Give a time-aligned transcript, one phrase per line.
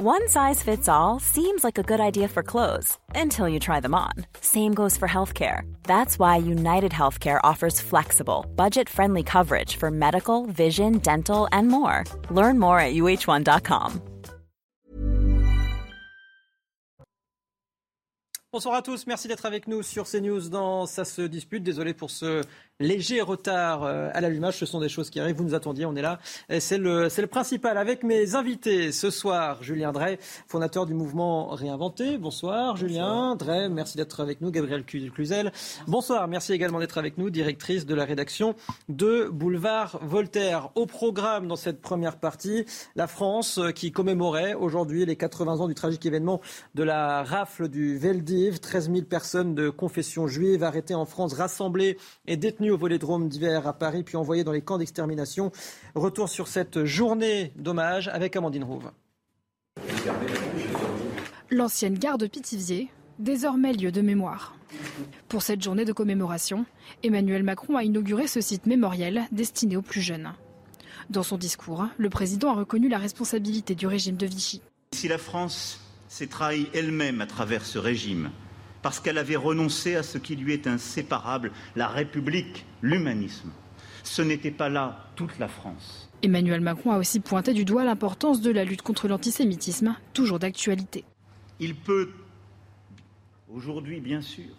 [0.00, 3.96] One size fits all seems like a good idea for clothes until you try them
[3.96, 4.12] on.
[4.40, 5.62] Same goes for healthcare.
[5.82, 12.04] That's why United Healthcare offers flexible, budget friendly coverage for medical, vision, dental, and more.
[12.30, 14.00] Learn more at uh1.com.
[18.50, 21.62] Bonsoir à tous, merci d'être avec nous sur CNews dans Ça se dispute.
[21.64, 22.44] Désolé pour ce
[22.80, 24.56] léger retard euh, à l'allumage.
[24.58, 25.36] Ce sont des choses qui arrivent.
[25.36, 26.18] Vous nous attendiez, on est là.
[26.60, 27.76] C'est le, le principal.
[27.78, 32.18] Avec mes invités ce soir, Julien Drey, fondateur du mouvement Réinventé.
[32.18, 33.68] Bonsoir, Julien Drey.
[33.68, 34.50] Merci d'être avec nous.
[34.50, 35.52] Gabriel Cluzel.
[35.86, 36.28] Bonsoir.
[36.28, 38.54] Merci également d'être avec nous, directrice de la rédaction
[38.88, 40.70] de Boulevard Voltaire.
[40.74, 42.64] Au programme dans cette première partie,
[42.96, 46.40] la France euh, qui commémorait aujourd'hui les 80 ans du tragique événement
[46.74, 48.60] de la rafle du Veldiv.
[48.60, 53.66] 13 000 personnes de confession juive arrêtées en France, rassemblées et détenues au Volodrome d'hiver
[53.66, 55.52] à Paris, puis envoyé dans les camps d'extermination.
[55.94, 58.90] Retour sur cette journée d'hommage avec Amandine Rouve.
[61.50, 64.54] L'ancienne gare de Pithiviers, désormais lieu de mémoire.
[65.28, 66.66] Pour cette journée de commémoration,
[67.02, 70.32] Emmanuel Macron a inauguré ce site mémoriel destiné aux plus jeunes.
[71.10, 74.60] Dans son discours, le président a reconnu la responsabilité du régime de Vichy.
[74.92, 78.30] Si la France s'est trahie elle-même à travers ce régime,
[78.82, 83.50] parce qu'elle avait renoncé à ce qui lui est inséparable, la République, l'humanisme.
[84.04, 86.10] Ce n'était pas là toute la France.
[86.22, 91.04] Emmanuel Macron a aussi pointé du doigt l'importance de la lutte contre l'antisémitisme, toujours d'actualité.
[91.60, 92.10] Il peut,
[93.52, 94.50] aujourd'hui bien sûr,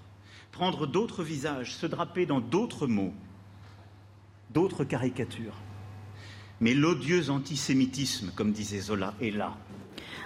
[0.51, 3.13] prendre d'autres visages, se draper dans d'autres mots,
[4.51, 5.55] d'autres caricatures.
[6.61, 9.57] Mais l'odieux antisémitisme, comme disait Zola, est là.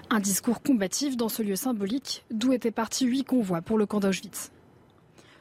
[0.09, 3.99] Un discours combatif dans ce lieu symbolique d'où étaient partis huit convois pour le camp
[3.99, 4.51] d'Auschwitz.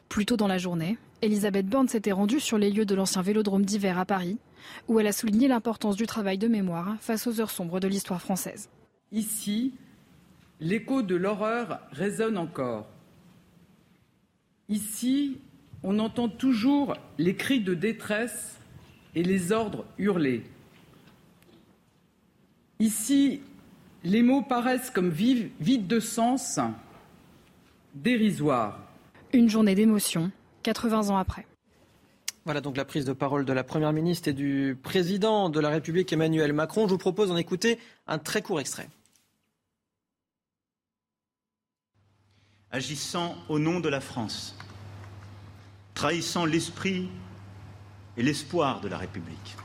[0.08, 3.64] Plus tôt dans la journée, Elisabeth Borne s'était rendue sur les lieux de l'ancien vélodrome
[3.64, 4.38] d'hiver à Paris,
[4.88, 8.20] où elle a souligné l'importance du travail de mémoire face aux heures sombres de l'histoire
[8.20, 8.68] française.
[9.10, 9.72] Ici,
[10.60, 12.86] l'écho de l'horreur résonne encore.
[14.68, 15.38] Ici,
[15.82, 18.56] on entend toujours les cris de détresse
[19.14, 20.44] et les ordres hurlés.
[22.78, 23.42] Ici,
[24.04, 26.58] les mots paraissent comme vides de sens,
[27.94, 28.78] dérisoires.
[29.32, 30.30] Une journée d'émotion,
[30.62, 31.46] 80 ans après.
[32.44, 35.68] Voilà donc la prise de parole de la Première ministre et du Président de la
[35.68, 36.86] République Emmanuel Macron.
[36.88, 38.88] Je vous propose d'en écouter un très court extrait.
[42.72, 44.56] Agissant au nom de la France,
[45.94, 47.08] trahissant l'esprit
[48.16, 49.56] et l'espoir de la République,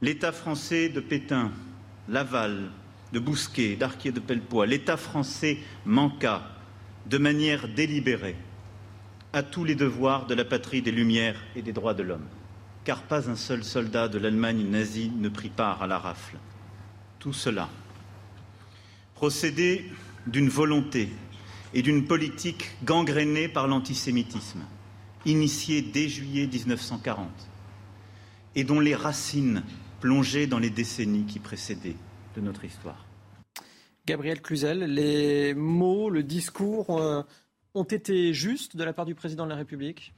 [0.00, 1.52] l'État français de Pétain,
[2.08, 2.70] Laval,
[3.12, 6.42] de Bousquet, d'Arquier de Pellepoix, l'État français manqua
[7.06, 8.36] de manière délibérée
[9.32, 12.26] à tous les devoirs de la patrie des Lumières et des droits de l'homme,
[12.84, 16.38] car pas un seul soldat de l'Allemagne nazie ne prit part à la rafle.
[17.18, 17.68] Tout cela,
[19.14, 19.90] procédé
[20.26, 21.10] d'une volonté
[21.74, 24.62] et d'une politique gangrénée par l'antisémitisme,
[25.24, 27.28] initiée dès juillet 1940,
[28.54, 29.62] et dont les racines
[30.00, 31.96] plongeaient dans les décennies qui précédaient
[32.36, 33.04] de notre histoire.
[34.06, 37.22] Gabriel Cluzel, les mots, le discours euh,
[37.74, 40.14] ont été justes de la part du président de la République?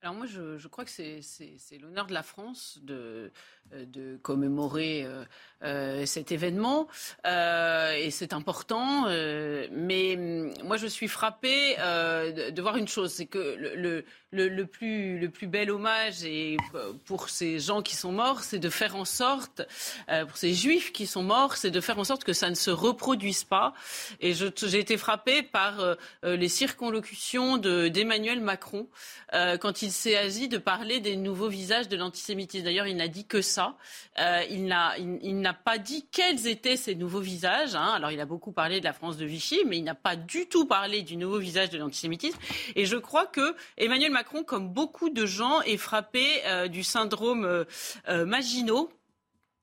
[0.00, 3.32] Alors moi, je, crois que c'est l'honneur de la France de,
[3.72, 5.24] euh, de commémorer euh,
[5.64, 6.86] euh, cet événement
[7.24, 9.08] et c'est important.
[9.08, 14.64] mais hum, moi, je suis frappée de, voir une chose, c'est que le, le, le,
[14.64, 16.56] plus, bel hommage et
[17.04, 19.62] pour ces gens qui sont morts, c'est de faire en sorte,
[20.06, 22.70] pour ces juifs qui sont morts, c'est de faire en sorte que ça ne se
[22.70, 23.74] reproduise pas.
[24.20, 28.88] Et j'ai été frappée par les circonlocutions d'Emmanuel Macron
[29.32, 32.64] quand il s'est agi de parler des nouveaux visages de l'antisémitisme.
[32.64, 33.76] D'ailleurs, il n'a dit que ça.
[34.18, 37.74] Euh, il n'a pas dit quels étaient ces nouveaux visages.
[37.74, 37.92] Hein.
[37.94, 40.46] Alors, il a beaucoup parlé de la France de Vichy, mais il n'a pas du
[40.46, 42.38] tout parlé du nouveau visage de l'antisémitisme.
[42.74, 47.44] Et je crois que Emmanuel Macron, comme beaucoup de gens, est frappé euh, du syndrome
[47.44, 48.90] euh, Maginot.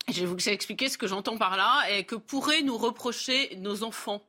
[0.07, 3.83] Je vais vous expliquer ce que j'entends par là et que pourraient nous reprocher nos
[3.83, 4.21] enfants.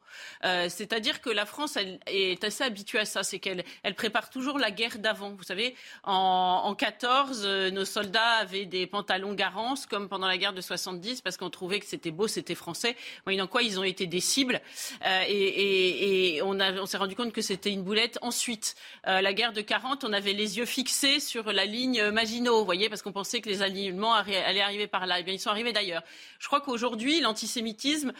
[0.44, 4.58] Euh, c'est-à-dire que la France est assez habituée à ça, c'est qu'elle elle prépare toujours
[4.58, 5.30] la guerre d'avant.
[5.30, 5.74] Vous savez,
[6.04, 10.60] en, en 14, euh, nos soldats avaient des pantalons Garance comme pendant la guerre de
[10.60, 12.96] 70 parce qu'on trouvait que c'était beau, c'était français.
[13.26, 14.60] Moyennant quoi, ils ont été des cibles
[15.04, 18.18] euh, et, on, s'est rendu compte que c'était une boulette.
[18.22, 22.88] Ensuite, la guerre de 40, on avait les yeux fixés sur la ligne Maginot, voyez,
[22.88, 25.20] parce qu'on pensait que les alignements allaient arriver par là.
[25.20, 26.02] Eh bien, ils sont arrivés d'ailleurs.
[26.38, 28.12] Je crois qu'aujourd'hui, l'antisémitisme,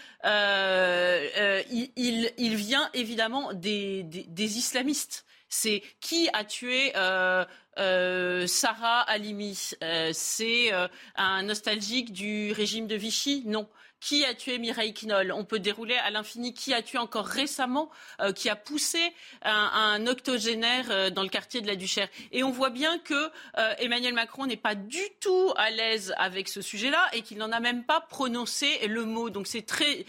[1.96, 4.04] il, vient évidemment des,
[4.38, 5.24] islamistes.
[5.48, 7.44] C'est qui a tué euh,
[7.78, 9.70] euh, Sarah Halimi?
[9.82, 10.72] Euh, C'est
[11.14, 13.42] un nostalgique du régime de Vichy?
[13.46, 13.68] Non.
[14.06, 15.32] Qui a tué Mireille Knoll?
[15.32, 19.00] On peut dérouler à l'infini qui a tué encore récemment, euh, qui a poussé
[19.43, 22.08] un, octogénaire euh, dans le quartier de la Duchère?
[22.31, 26.49] Et on voit bien que euh, Emmanuel Macron n'est pas du tout à l'aise avec
[26.49, 29.29] ce sujet-là et qu'il n'en a même pas prononcé le mot.
[29.29, 30.06] Donc c'est très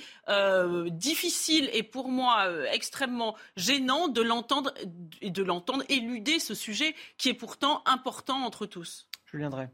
[0.92, 4.74] difficile et pour moi extrêmement gênant de l'entendre
[5.22, 9.08] et de l'entendre éluder ce sujet qui est pourtant important entre tous.
[9.26, 9.70] Je viendrai.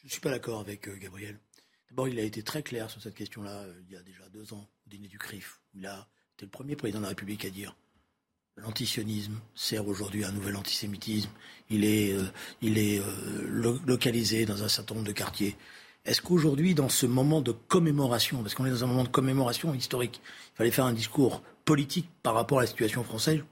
[0.00, 1.38] Je ne suis pas d'accord avec Gabriel.
[1.90, 4.52] D'abord, il a été très clair sur cette question-là euh, il y a déjà deux
[4.52, 5.60] ans, au dîner du CRIF.
[5.74, 6.06] Il a
[6.36, 7.74] été le premier président de la République à dire
[8.56, 11.30] l'antisionisme sert aujourd'hui à un nouvel antisémitisme.
[11.68, 12.26] Il est, euh,
[12.62, 15.56] euh, localisé dans un certain nombre de quartiers.
[16.04, 19.74] Est-ce qu'aujourd'hui, dans ce moment de commémoration, parce qu'on est dans un moment de commémoration
[19.74, 20.20] historique,
[20.54, 23.42] il fallait faire un discours politique par rapport à la situation française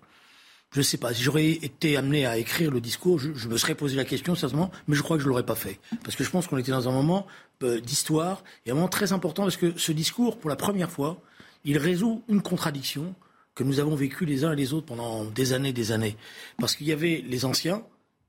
[0.71, 1.15] je ne sais pas.
[1.15, 4.71] Si j'aurais été amené à écrire le discours, je, me serais posé la question, certainement,
[4.87, 5.81] mais je crois que je ne l'aurais pas fait.
[6.05, 7.27] Parce que je pense qu'on était dans un moment
[7.63, 11.21] euh, d'histoire, et un moment très important, parce que ce discours, pour la première fois,
[11.65, 13.15] il résout une contradiction
[13.55, 16.17] que nous avons vécue les uns et les autres pendant des années et des années.
[16.59, 17.83] Parce qu'il y avait les anciens,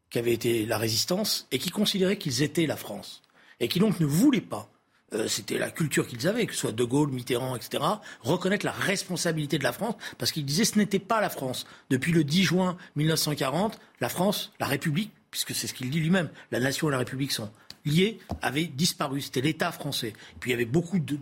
[0.09, 3.21] qui avaient été la résistance, et qui considéraient qu'ils étaient la France,
[3.59, 4.69] et qui donc ne voulaient pas
[5.13, 7.83] euh, c'était la culture qu'ils avaient, que ce soit De Gaulle, Mitterrand, etc.,
[8.21, 11.65] reconnaître la responsabilité de la France, parce qu'ils disaient ce n'était pas la France.
[11.89, 16.29] Depuis le 10 juin 1940, la France, la République, puisque c'est ce qu'il dit lui-même,
[16.51, 17.49] la nation et la République sont
[17.85, 19.21] liées, avait disparu.
[19.21, 20.09] C'était l'État français.
[20.09, 21.17] Et puis il y avait beaucoup de,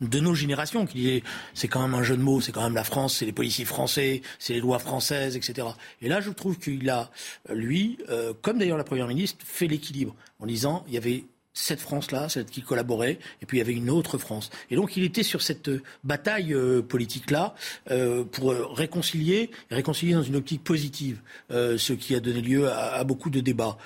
[0.00, 1.22] de, nos générations qui disaient
[1.54, 3.64] c'est quand même un jeu de mots, c'est quand même la France, c'est les policiers
[3.64, 5.68] français, c'est les lois françaises, etc.
[6.02, 7.10] Et là, je trouve qu'il a,
[7.48, 11.80] lui, euh, comme d'ailleurs la Première ministre, fait l'équilibre en disant il y avait cette
[11.80, 14.50] France-là, celle qui collaborait, et puis il y avait une autre France.
[14.70, 17.54] Et donc il était sur cette euh, bataille euh, politique-là
[17.90, 21.20] euh, pour réconcilier, réconcilier dans une optique positive,
[21.50, 23.76] ce qui a donné lieu à, beaucoup de débats.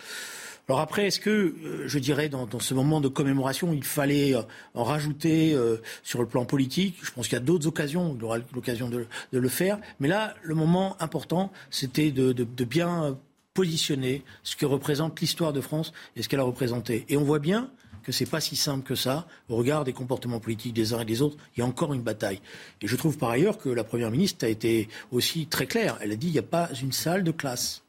[0.69, 1.55] Alors après, est-ce que,
[1.87, 4.35] je dirais, dans, ce moment de commémoration, il fallait
[4.75, 5.57] en rajouter
[6.03, 6.97] sur le plan politique?
[7.03, 9.79] Je pense qu'il y a d'autres occasions, il aura l'occasion de, le faire.
[10.01, 13.19] Mais là, le moment important, c'était de, de bien
[13.55, 17.07] positionner ce que représente l'histoire de France et ce qu'elle a représenté.
[17.09, 17.71] Et on voit bien
[18.03, 19.27] que ce n'est pas si simple que ça.
[19.49, 22.03] Au regard des comportements politiques des uns et des autres, il y a encore une
[22.03, 22.41] bataille.
[22.83, 25.97] Et je trouve par ailleurs que la Première ministre a été aussi très claire.
[26.01, 27.83] Elle a dit qu'il n'y a pas une salle de classe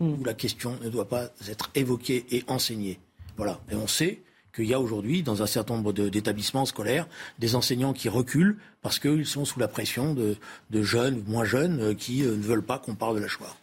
[0.00, 2.98] où la question ne doit pas être évoquée et enseignée.
[3.36, 3.60] Voilà.
[3.70, 4.20] Et on sait
[4.54, 7.06] qu'il y a aujourd'hui, dans un certain nombre d'établissements scolaires,
[7.38, 10.36] des enseignants qui reculent parce qu'ils sont sous la pression de,
[10.70, 13.28] de jeunes ou moins jeunes euh, qui euh, ne veulent pas qu'on parle de la
[13.28, 13.54] Shoah.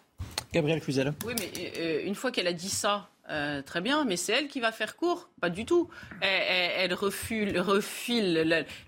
[0.53, 1.13] Gabriel Cluzel.
[1.25, 4.49] Oui, mais euh, une fois qu'elle a dit ça, euh, très bien, mais c'est elle
[4.49, 5.89] qui va faire court Pas du tout.
[6.19, 7.53] Elle, refile,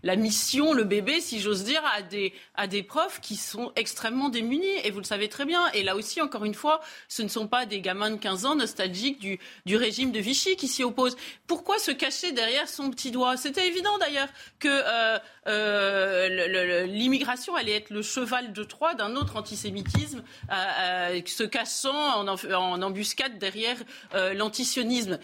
[0.03, 4.27] la, mission, le bébé, si j'ose dire, à des, à des profs qui sont extrêmement
[4.27, 4.65] démunis.
[4.83, 5.65] Et vous le savez très bien.
[5.73, 8.55] Et là aussi, encore une fois, ce ne sont pas des gamins de 15 ans
[8.55, 11.15] nostalgiques du, du régime de Vichy qui s'y opposent.
[11.47, 13.37] Pourquoi se cacher derrière son petit doigt?
[13.37, 14.29] C'était évident d'ailleurs
[14.59, 15.17] que euh,
[15.47, 23.37] euh, l'immigration allait être le cheval de Troie d'un autre antisémitisme, se cachant en embuscade
[23.39, 23.77] derrière
[24.25, 25.19] euh, l'antisionisme.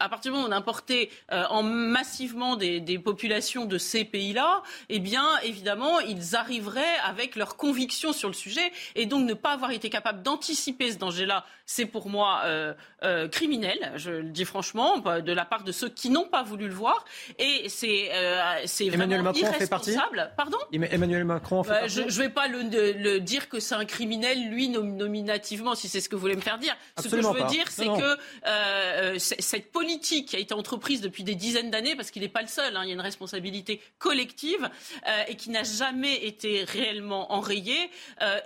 [0.00, 4.62] À partir du moment où on importait euh, en massivement des, populations de ces pays-là,
[4.88, 8.72] eh bien, évidemment, ils arriveraient avec leurs convictions sur le sujet.
[8.94, 13.92] Et donc, ne pas avoir été capable d'anticiper ce danger-là, c'est pour moi euh, criminel,
[13.96, 17.04] je le dis franchement, de la part de ceux qui n'ont pas voulu le voir.
[17.38, 19.96] Et c'est Emmanuel vraiment Macron fait partie
[20.36, 20.58] Pardon?
[20.72, 24.68] Emmanuel Macron fait partie Je ne vais pas le, dire que c'est un criminel, lui,
[24.68, 26.76] nominativement, si c'est ce que vous voulez me faire dire.
[26.98, 31.00] ce que je veux dire, c'est que euh, euh, cette politique qui a été entreprise
[31.00, 33.00] depuis des dizaines d'années, parce qu'il n'est pas le seul, hein, il y a une
[33.00, 34.68] responsabilité collective
[35.06, 37.90] euh, et qui n'a jamais été réellement enrayée,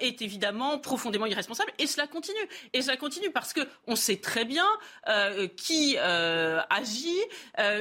[0.01, 1.73] est évidemment profondément irresponsable.
[1.79, 2.39] Et cela continue.
[2.73, 4.67] Et cela continue parce que on sait très bien
[5.57, 7.21] qui agit,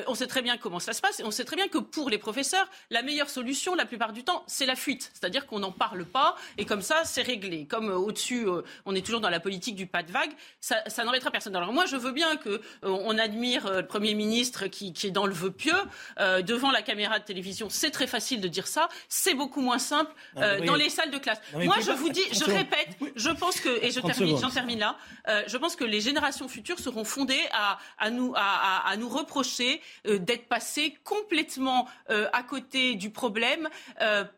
[0.07, 2.09] on sait très bien comment ça se passe, et on sait très bien que pour
[2.09, 5.11] les professeurs, la meilleure solution, la plupart du temps, c'est la fuite.
[5.13, 7.65] C'est-à-dire qu'on n'en parle pas et comme ça, c'est réglé.
[7.65, 8.47] Comme au-dessus,
[8.85, 10.31] on est toujours dans la politique du pas de vague,
[10.61, 11.55] ça, ça n'embêtera personne.
[11.55, 15.11] Alors moi, je veux bien que euh, on admire euh, le Premier ministre qui, est
[15.11, 15.73] dans le vœu pieux
[16.19, 17.69] euh, devant la caméra de télévision.
[17.69, 18.89] C'est très facile de dire ça.
[19.07, 21.39] C'est beaucoup moins simple dans les salles de classe.
[21.53, 24.97] moi, je vous dis, je répète, je pense que et je termine, j'en termine là.
[25.27, 32.43] Je pense que les générations futures seront fondées à, nous reprocher d'être passées complètement à
[32.43, 33.69] côté du problème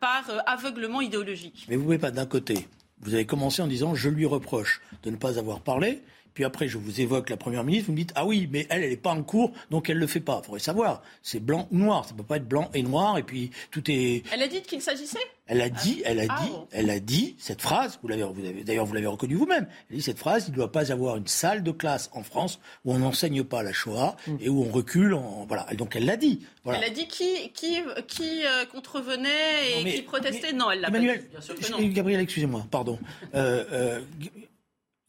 [0.00, 1.66] par aveuglement idéologique.
[1.68, 2.68] Mais vous ne pouvez pas d'un côté.
[3.00, 6.00] Vous avez commencé en disant je lui reproche de ne pas avoir parlé,
[6.34, 8.82] puis après je vous évoque la Première ministre, vous me dites, ah oui, mais elle,
[8.84, 10.40] elle n'est pas en cours, donc elle ne le fait pas.
[10.42, 13.18] Il faudrait savoir, c'est blanc ou noir, ça ne peut pas être blanc et noir,
[13.18, 14.22] et puis tout est...
[14.32, 15.18] Elle a dit qu'il s'agissait?
[15.46, 16.68] Elle a dit, elle a Ah dit, bon.
[16.70, 17.98] elle a dit cette phrase.
[18.00, 18.24] Vous l'avez,
[18.64, 19.66] d'ailleurs, vous l'avez reconnu vous-même.
[19.90, 20.44] Elle a dit cette phrase.
[20.46, 23.42] Il ne doit pas y avoir une salle de classe en France où on n'enseigne
[23.42, 25.12] pas la Shoah et où on recule.
[25.14, 25.66] En, voilà.
[25.76, 26.46] Donc elle l'a dit.
[26.64, 26.78] Voilà.
[26.78, 30.52] Elle a dit qui, qui, qui euh, contrevenait et Non, mais- qui protestait?
[30.52, 31.88] mais- Non, elle l'a pas dit, bien sûr que non.
[31.88, 32.98] Gabriel, excusez-moi, pardon.
[33.34, 34.00] Euh, euh,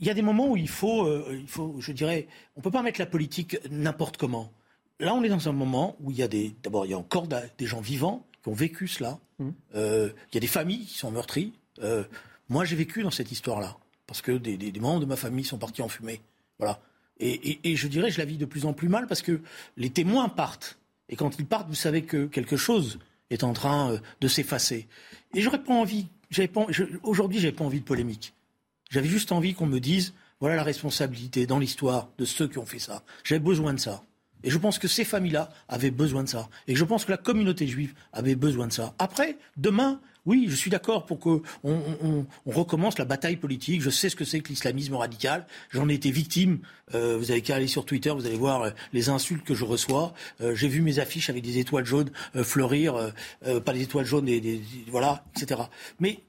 [0.03, 2.71] Il y a des moments où il faut, euh, il faut, je dirais, on peut
[2.71, 4.51] pas mettre la politique n'importe comment.
[4.99, 6.97] Là, on est dans un moment où il y a des, d'abord, il y a
[6.97, 9.17] encore des gens vivants qui ont vécu cela.
[9.75, 11.53] Euh, il y a des familles qui sont meurtries.
[11.81, 12.03] Euh,
[12.49, 15.45] moi, j'ai vécu dans cette histoire-là parce que des, des- des membres de ma famille
[15.45, 16.19] sont partis en fumée.
[16.59, 16.81] Voilà.
[17.21, 19.39] Et, et- et je dirais, je la vis de plus en plus mal parce que
[19.77, 20.77] les témoins partent.
[21.07, 24.87] Et quand ils partent, vous savez que quelque chose est en train de s'effacer.
[25.33, 26.07] Et j'aurais pas envie.
[27.03, 28.33] Aujourd'hui, j'avais pas envie de polémique.
[28.93, 32.65] J'avais juste envie qu'on me dise voilà la responsabilité dans l'histoire de ceux qui ont
[32.67, 33.01] fait ça.
[33.23, 34.03] J'avais besoin de ça.
[34.43, 36.47] Et je pense que ces familles-là avaient besoin de ça.
[36.67, 38.93] Et je pense que la communauté juive avait besoin de ça.
[38.99, 43.81] Après, demain, oui, je suis d'accord pour qu'on on, on- recommence la bataille politique.
[43.81, 45.47] Je sais ce que c'est que l'islamisme radical.
[45.71, 46.59] J'en ai été victime.
[46.93, 49.63] Euh, vous avez qu'à aller sur Twitter, vous allez voir euh, les insultes que je
[49.65, 50.13] reçois.
[50.41, 52.95] Euh, J'ai vu mes affiches avec des étoiles jaunes euh, fleurir,
[53.45, 55.61] euh, pas des étoiles jaunes, des, des- voilà, etc.
[56.01, 56.19] Mais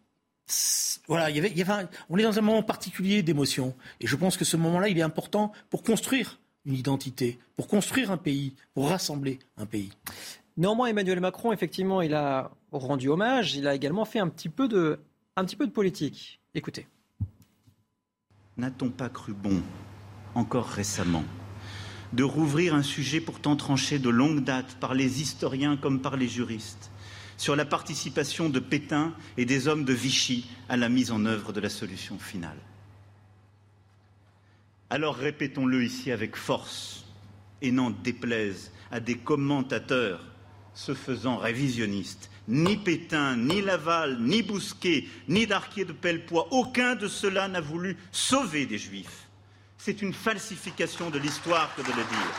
[1.09, 3.75] voilà, il y avait, il y avait un- on est dans un moment particulier d'émotion.
[4.01, 8.11] Et je pense que ce moment-là, il est important pour construire une identité, pour construire
[8.11, 9.91] un pays, pour rassembler un pays.
[10.57, 13.55] Néanmoins, Emmanuel Macron, effectivement, il a rendu hommage.
[13.55, 15.01] Il a également fait un petit peu de,
[15.37, 16.41] un petit peu de politique.
[16.55, 16.87] Écoutez.
[18.57, 19.63] N'a-t-on pas cru bon,
[20.35, 21.25] encore récemment,
[22.13, 26.29] de rouvrir un sujet pourtant tranché de longue date par les historiens comme par les
[26.29, 26.93] juristes
[27.37, 31.53] sur la participation de Pétain et des hommes de Vichy à la mise en œuvre
[31.53, 32.59] de la solution finale
[34.91, 37.05] Alors répétons-le ici avec force
[37.63, 40.25] et n'en déplaise à des commentateurs
[40.75, 42.31] se faisant révisionnistes.
[42.47, 47.97] Ni Pétain, ni Laval, ni Bousquet, ni Darquier de Pellepoix, aucun de ceux-là n'a voulu
[48.13, 49.29] sauver des Juifs.
[49.79, 52.35] C'est une falsification de l'histoire que de le dire.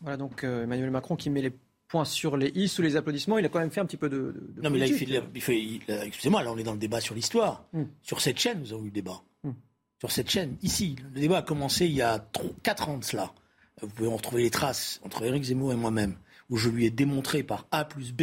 [0.00, 1.52] Voilà donc euh, Emmanuel Macron qui met les
[1.88, 3.38] points sur les i sous les applaudissements.
[3.38, 4.16] Il a quand même fait un petit peu de.
[4.16, 5.06] de- de Non, mais là, il fait,
[5.88, 7.64] là, excusez-moi, là, on est dans le débat sur l'histoire.
[7.72, 7.82] Mm.
[8.02, 9.22] Sur cette chaîne, nous avons eu le débat.
[9.44, 9.50] Mm.
[10.00, 12.24] Sur cette chaîne, ici, le débat a commencé il y a
[12.62, 13.32] 4 ans de cela.
[13.82, 16.16] Vous pouvez en retrouver les traces entre Éric Zemmour et moi-même,
[16.48, 18.22] où je lui ai démontré par A plus B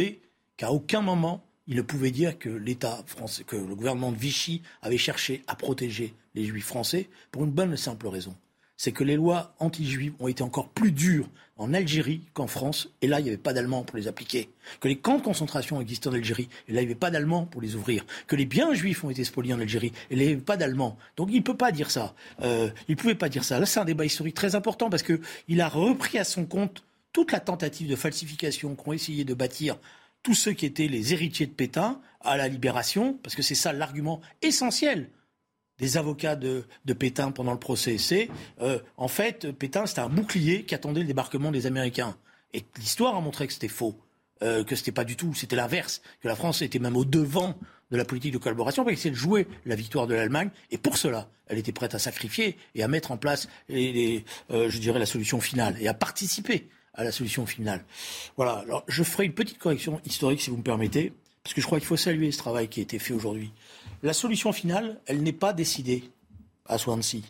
[0.56, 4.60] qu'à aucun moment il ne pouvait dire que l'État français, que le gouvernement de Vichy
[4.82, 8.36] avait cherché à protéger les Juifs français pour une bonne et simple raison.
[8.76, 13.06] C'est que les lois anti-juives ont été encore plus dures en Algérie qu'en France, et
[13.06, 14.50] là, il n'y avait pas d'Allemands pour les appliquer.
[14.80, 17.44] Que les camps de concentration existaient en Algérie, et là, il n'y avait pas d'Allemands
[17.44, 18.04] pour les ouvrir.
[18.26, 20.98] Que les biens juifs ont été spoliés en Algérie, et il n'y avait pas d'Allemands.
[21.16, 22.14] Donc, il ne peut pas dire ça.
[22.42, 23.60] Euh, il ne pouvait pas dire ça.
[23.60, 27.30] Là, c'est un débat historique très important, parce qu'il a repris à son compte toute
[27.30, 29.76] la tentative de falsification qu'ont essayé de bâtir
[30.24, 33.72] tous ceux qui étaient les héritiers de Pétain à la libération, parce que c'est ça
[33.72, 35.10] l'argument essentiel
[35.78, 36.64] des avocats de,
[36.98, 37.98] Pétain pendant le procès.
[37.98, 38.28] C'est,
[38.60, 42.16] euh, en fait, Pétain, c'était un bouclier qui attendait le débarquement des Américains.
[42.52, 43.98] Et l'histoire a montré que c'était faux,
[44.42, 47.58] euh, que c'était pas du tout, c'était l'inverse, que la France était même au devant
[47.90, 51.28] de la politique de collaboration, parce qu'elle jouer la victoire de l'Allemagne, et pour cela,
[51.46, 55.06] elle était prête à sacrifier et à mettre en place, les, euh, je dirais, la
[55.06, 57.84] solution finale, et à participer à la solution finale.
[58.36, 61.12] Voilà, alors je ferai une petite correction historique, si vous me permettez,
[61.42, 63.52] parce que je crois qu'il faut saluer ce travail qui a été fait aujourd'hui.
[64.04, 66.04] La solution finale, elle n'est pas décidée
[66.66, 67.22] à Swansea.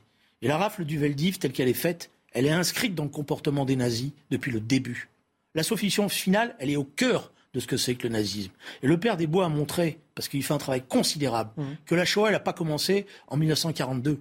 [0.43, 3.65] Et la rafle du Veldiv, telle qu'elle est faite, elle est inscrite dans le comportement
[3.65, 5.09] des nazis depuis le début.
[5.55, 8.51] La solution finale, elle est au cœur de ce que c'est que le nazisme.
[8.83, 11.53] Et le père des Bois a montré, parce qu'il fait un travail considérable,
[11.87, 14.21] que la Shoah, elle n'a pas commencé en 1942.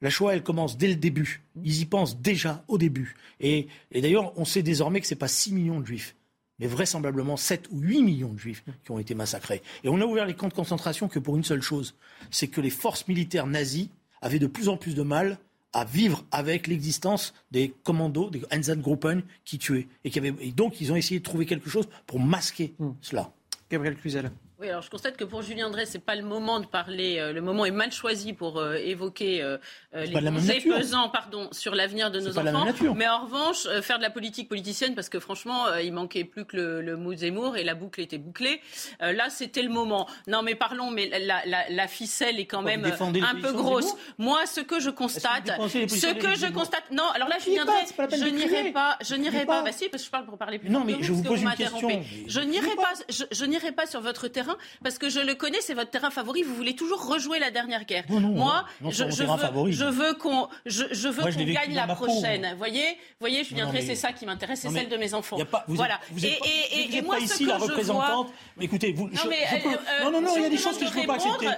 [0.00, 1.44] La Shoah, elle commence dès le début.
[1.62, 3.14] Ils y pensent déjà au début.
[3.38, 6.15] Et, et d'ailleurs, on sait désormais que ce n'est pas 6 millions de juifs,
[6.58, 9.62] mais vraisemblablement 7 ou 8 millions de juifs qui ont été massacrés.
[9.84, 11.94] Et on a ouvert les camps de concentration que pour une seule chose,
[12.30, 13.90] c'est que les forces militaires nazies
[14.22, 15.38] avaient de plus en plus de mal
[15.72, 19.88] à vivre avec l'existence des commandos, des Einsatzgruppen qui tuaient.
[20.04, 23.30] Et, qui avaient, et donc, ils ont essayé de trouver quelque chose pour masquer cela.
[23.70, 24.30] Gabriel Cluzel.
[24.58, 27.18] Oui, alors je constate que pour Julien Drey, c'est pas le moment de parler.
[27.18, 29.58] euh, le moment est mal choisi pour euh, évoquer euh,
[29.94, 32.64] euh, les la conseils pesants, pardon, sur l'avenir de nos la enfants.
[32.64, 32.94] nature.
[32.94, 36.46] Mais en revanche, euh, faire de la politique politicienne, parce que franchement, il manquait plus
[36.46, 38.62] que le, le mot Zemmour et la boucle était bouclée.
[39.00, 40.08] Là, c'était le moment.
[40.26, 43.94] Non, mais parlons, mais la, la, la ficelle est quand Pourquoi même un peu grosse.
[44.16, 47.04] Moi, ce que je constate, ce que je constate, non.
[47.14, 49.58] Alors là, Julien Drey, la je n'irai pas, je n'irai pas.
[49.58, 49.62] pas.
[49.64, 51.50] Bah si, parce que je parle pour parler plus Non, mais je vous pose une
[51.54, 51.90] question.
[52.26, 55.60] Je n'irai pas, je n'irai pas sur votre terrain terrain Parce que je le connais,
[55.60, 56.42] c'est votre terrain favori.
[56.42, 58.04] Vous voulez toujours rejouer la dernière guerre.
[58.08, 59.72] Non, non, Moi, non, je, je veux, favori.
[59.72, 62.54] je veux qu'on, je, je veux Moi, je qu'on gagne la prochaine.
[62.58, 62.84] Voyez,
[63.20, 65.36] voyez, Non, Drey, mais- c'est ça qui m'intéresse, c'est Non, celle de mes enfants.
[65.50, 65.94] Pas, vous voilà.
[65.94, 67.62] êtes, vous êtes et pas, et, et, vous et êtes moi, pas ici la je
[67.64, 68.26] représentante.
[68.26, 70.46] vois- Mais écoutez, vous, je, mais, je peux- euh, euh, non, non, non, il y
[70.46, 71.46] a des je choses que je ne peux pas accepter.
[71.46, 71.54] Moi,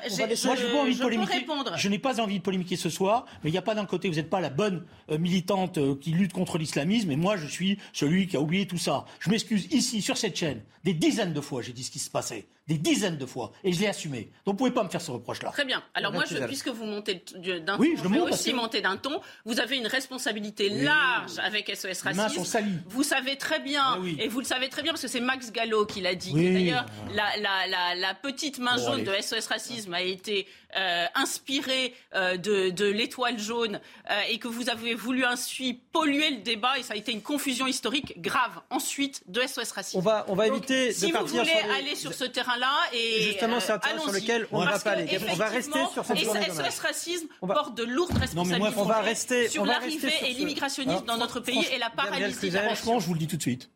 [0.56, 1.46] je n'ai pas envie de je polémiquer.
[1.76, 4.08] Je n'ai pas envie de polémiquer ce soir, mais il n'y a pas d'un côté,
[4.08, 7.46] vous n'êtes pas la bonne euh, militante euh, qui lutte contre l'islamisme, et moi, je
[7.46, 9.04] suis celui qui a oublié tout ça.
[9.20, 12.10] Je m'excuse ici, sur cette chaîne, des dizaines de fois, j'ai dit ce qui se
[12.10, 12.46] passait.
[12.68, 13.52] Des dizaines de fois.
[13.64, 14.30] Et je l'ai assumé.
[14.44, 15.50] Donc, vous ne pouvez pas me faire ce reproche-là.
[15.50, 15.82] Très bien.
[15.94, 16.48] Alors moi, je, Gabriel.
[16.48, 17.22] puisque vous montez
[17.64, 19.20] d'un Oui, ton, je je monte aussi que- monter d'un ton.
[19.44, 22.40] Vous avez une responsabilité large avec SOS Les mains Racisme.
[22.40, 22.78] sont salies.
[22.88, 24.16] Vous savez très bien, Ah oui.
[24.20, 26.32] et vous le savez très bien parce que c'est Max Gallo qui l'a dit.
[26.34, 26.52] Oui.
[26.52, 29.18] D'ailleurs, la, la, la, la petite main Bon, jaune allez.
[29.18, 34.48] de SOS Racisme a été euh, inspirée euh, de, de l'étoile jaune euh, et que
[34.48, 38.60] vous avez voulu ainsi polluer le débat et ça a été une confusion historique grave
[38.70, 39.98] ensuite de SOS Racisme.
[39.98, 42.12] On va, on va Donc, éviter si de vous partir voulez sur les- aller sur
[42.14, 45.18] ce terrain-là et Justement, c'est un terrain sur lequel on ne va pas aller.
[45.30, 46.78] On va rester sur cette et journée SOS.
[46.80, 51.04] Racisme va- porte de lourdes Non, responsabilités moi, on va rester- sur l'arrivée et l'immigrationnisme
[51.06, 53.70] dans Alors, notre pays et la paralysie Franchement, je vous le dis tout de suite.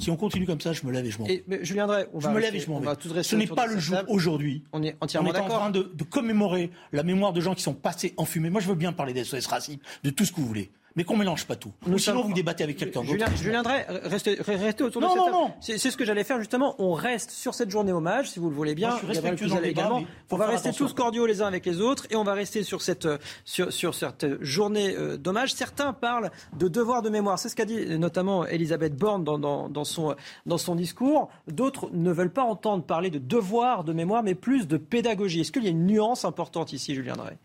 [0.00, 1.44] Si on continue comme ça, je me lève et je m'en vais.
[1.46, 3.22] Mais Drey, on Je me rester- lève et je m'en vais.
[3.22, 4.64] Ce n'est pas le jour aujourd'hui.
[4.72, 7.62] On est On entièrement est en train de, de commémorer la mémoire de gens qui
[7.62, 8.50] sont passés en fumée.
[8.50, 10.70] Moi, je veux bien parler des SOS racisme, de tout ce que vous voulez.
[10.96, 11.72] Mais qu'on mélange pas tout.
[11.86, 13.36] Nous Ou sinon, sommes- vous débattez avec quelqu'un d'autre.
[13.36, 15.36] Julien, Drey, restez, restez autour Non, de cette non, table.
[15.36, 15.52] non.
[15.60, 16.76] C'est ce que j'allais faire justement.
[16.78, 18.90] On reste sur cette journée hommage, si vous le voulez bien.
[18.90, 20.06] Moi, je suis respectueux dans le Cluzel débat, également.
[20.30, 20.86] On va rester attention.
[20.86, 23.08] tous cordiaux les uns avec les autres et on va rester sur cette,
[23.44, 25.52] sur, sur cette journée euh, d'hommage.
[25.52, 27.40] Certains parlent de devoir de mémoire.
[27.40, 30.14] C'est ce qu'a dit notamment Elisabeth Borne dans, dans, dans son,
[30.46, 31.28] dans son discours.
[31.48, 35.40] D'autres ne veulent pas entendre parler de devoir de mémoire, mais plus de pédagogie.
[35.40, 37.36] Est-ce qu'il y a une nuance importante ici, Julien Drey?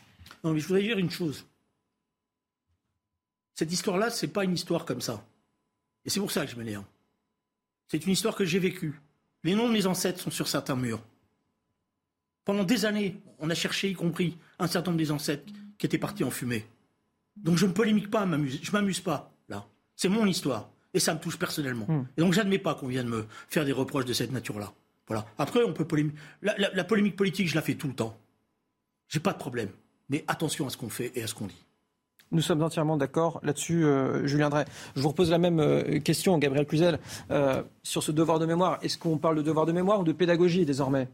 [0.43, 1.45] Non, mais je voudrais dire une chose.
[3.59, 5.21] Cette histoire-là, c'est pas une histoire comme ça.
[6.05, 6.85] Et c'est pour ça que je m'énerve.
[7.89, 9.01] C'est une histoire que j'ai vécue.
[9.43, 11.03] Les noms de mes ancêtres sont sur certains murs.
[12.45, 15.97] Pendant des années, on a cherché, y compris un certain nombre des ancêtres qui étaient
[15.97, 16.65] partis en fumée.
[17.35, 19.67] Donc je ne polémique pas, je m'amuse pas, là.
[19.97, 20.69] C'est mon histoire.
[20.93, 21.85] Et ça me touche personnellement.
[22.15, 24.71] Et donc j'admets pas qu'on vienne me faire des reproches de cette nature-là.
[25.05, 25.25] Voilà.
[25.37, 26.17] Après, on peut polémiquer.
[26.41, 28.17] La, la- la polémique politique, je la fais tout le temps.
[29.09, 29.71] J'ai pas de problème.
[30.07, 31.65] Mais attention à ce qu'on fait et à ce qu'on dit.
[32.31, 34.65] Nous sommes entièrement d'accord là-dessus, euh, Julien Drey.
[34.95, 37.00] Je vous repose la même euh, question, Gabriel Cluzel,
[37.31, 38.77] euh, sur ce devoir de mémoire.
[38.83, 41.07] Est-ce qu'on parle de devoir de mémoire ou de pédagogie désormais?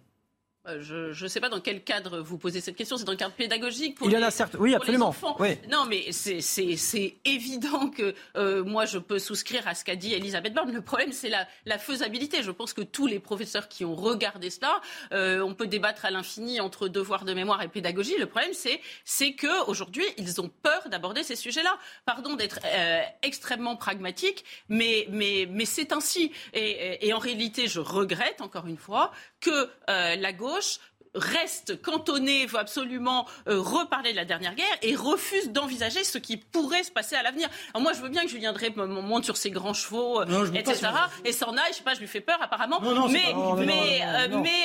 [0.81, 2.97] Je ne sais pas dans quel cadre vous posez cette question.
[2.97, 5.07] C'est dans le cadre pédagogique pour Il y en a certes, oui, absolument.
[5.09, 5.35] enfants.
[5.39, 5.57] Oui.
[5.69, 9.95] Non, mais c'est- c'est c'est évident que euh, moi, je peux souscrire à ce qu'a
[9.95, 10.71] dit Elisabeth Borne.
[10.71, 12.43] Le problème, c'est la, la faisabilité.
[12.43, 14.81] Je pense que tous les professeurs qui ont regardé cela,
[15.13, 18.17] euh, on peut débattre à l'infini entre devoir de mémoire et pédagogie.
[18.17, 21.77] Le problème, c'est c'est que aujourd'hui, ils ont peur d'aborder ces sujets-là.
[22.05, 26.31] Pardon d'être euh, extrêmement pragmatique, mais, mais, mais c'est ainsi.
[26.53, 29.11] Et, et- et en réalité, je regrette, encore une fois,
[29.45, 30.79] que euh, la gauche
[31.17, 36.35] reste cantonnée, veut absolument euh, reparler de la dernière guerre et refuse d'envisager ce qui
[36.35, 37.47] pourrait se passer à l'avenir.
[37.73, 40.41] Alors moi, je veux bien que Julien Drey monte sur ses grands chevaux, euh, Non,
[40.51, 40.87] pas etc.,
[41.23, 43.55] et s'en aille, je sais pas, je lui fais peur apparemment, Non, non, mais, pas-
[43.65, 44.63] mais, euh, mais,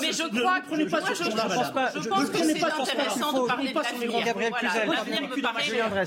[0.00, 2.60] mais je ne crois que pas moi, je, je pense, pas- je je- que c'est
[2.92, 4.10] intéressant de parler de l'avenir.
[4.92, 5.64] l'avenir me paraît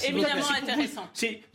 [0.07, 1.09] évidemment intéressant.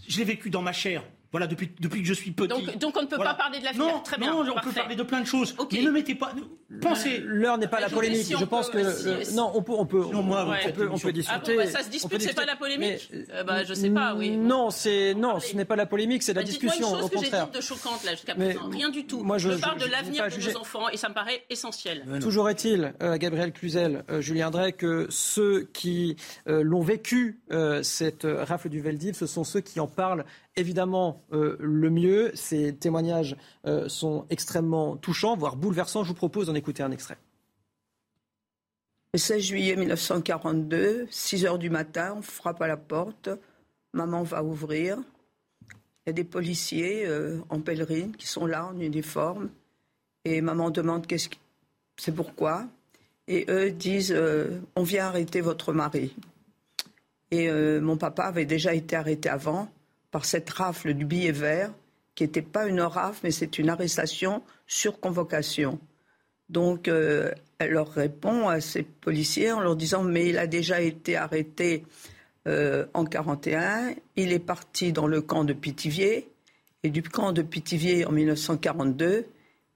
[0.08, 1.02] Je l'ai vécu dans ma chair.
[1.32, 2.48] Voilà, depuis, depuis que je suis petit.
[2.48, 3.32] Donc- donc on ne peut Voilà.
[3.34, 3.84] pas parler de l'avenir.
[3.86, 4.68] Non, Très bien, Non, on parfait.
[4.70, 5.54] peut parler de plein de choses.
[5.72, 6.32] Mais ne mettez pas.
[6.80, 7.18] Pensez.
[7.24, 8.24] L'heure n'est pas la polémique.
[8.24, 10.44] si Je pense peut- que si- euh, si- non, on peut, on peut, Sinon, moi,
[10.44, 11.56] vous on peut, on peut Ah discuter.
[11.56, 14.14] bon, bah, ça se dispute, c'est pas la polémique mais, Euh, bah, Je sais pas,
[14.14, 14.36] oui.
[14.36, 16.88] Non, c'est non, ce n'est pas la polémique, c'est la Bah, discussion.
[16.88, 17.46] une chose Au que j'ai contraire.
[17.46, 18.68] dite de choquante là jusqu'à présent.
[18.70, 19.22] Rien du tout.
[19.22, 22.04] moi, je- je, parle je- de l'avenir de nos enfants et ça me paraît essentiel.
[22.20, 26.16] Toujours est-il, euh, Gabriel Cluzel, euh, Julien Drey, que ceux qui
[26.48, 27.40] euh, l'ont vécu,
[27.82, 30.24] cette rafle du Veldiv, ce sont ceux qui en parlent
[30.56, 32.32] évidemment euh, le mieux.
[32.34, 36.02] Ces témoignages euh, sont extrêmement touchants, voire bouleversants.
[36.02, 37.18] Je vous propose d'en écouter un extrait.
[39.12, 43.30] Le 16 juillet 1942, 6 heures du matin, on frappe à la porte.
[43.92, 44.98] Maman va ouvrir.
[45.70, 49.50] Il y a des policiers euh, en pèlerine qui sont là en uniforme.
[50.24, 51.36] Et maman demande qu'est-ce que
[51.98, 52.66] c'est pourquoi.
[53.28, 54.16] Et eux disent
[54.76, 56.14] on vient arrêter votre mari.
[57.30, 59.68] Et mon papa avait déjà été arrêté avant
[60.10, 61.72] par cette rafle du billet vert,
[62.14, 65.78] qui n'était pas une rafle, mais c'est une arrestation sur convocation.
[66.48, 70.80] Donc, euh, elle leur répond à ces policiers en leur disant Mais il a déjà
[70.80, 71.84] été arrêté
[72.46, 76.28] euh, en 41, il est parti dans le camp de Pithiviers,
[76.84, 79.26] et du camp de Pithiviers en 1942,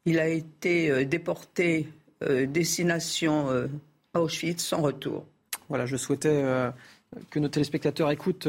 [0.04, 1.88] il a été euh, déporté
[2.22, 3.68] euh, destination
[4.14, 5.24] Auschwitz sans retour.
[5.68, 6.42] Voilà, je souhaitais
[7.30, 8.48] que nos téléspectateurs écoutent,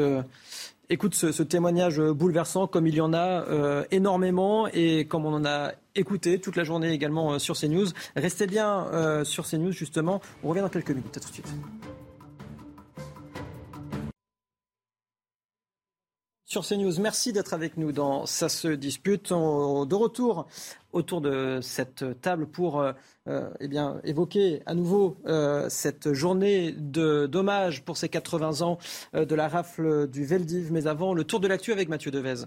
[0.90, 5.34] euh, écoutent ce, témoignage bouleversant, comme il y en a euh, énormément et comme on
[5.34, 7.88] en a écouter toute la journée également sur CNews.
[8.16, 10.20] Restez bien sur CNews justement.
[10.42, 11.16] On revient dans quelques minutes.
[11.16, 11.52] À tout de suite.
[16.52, 17.00] Sur CNews.
[17.00, 19.30] Merci d'être avec nous dans Ça se dispute.
[19.30, 20.46] de retour
[20.92, 22.92] autour de cette table pour euh,
[23.26, 28.76] euh, eh bien, évoquer à nouveau euh, cette journée d'hommage pour ces 80 ans
[29.14, 30.70] de la rafle du Veldiv.
[30.72, 32.44] Mais avant, le tour de l'actu avec Mathieu Devez.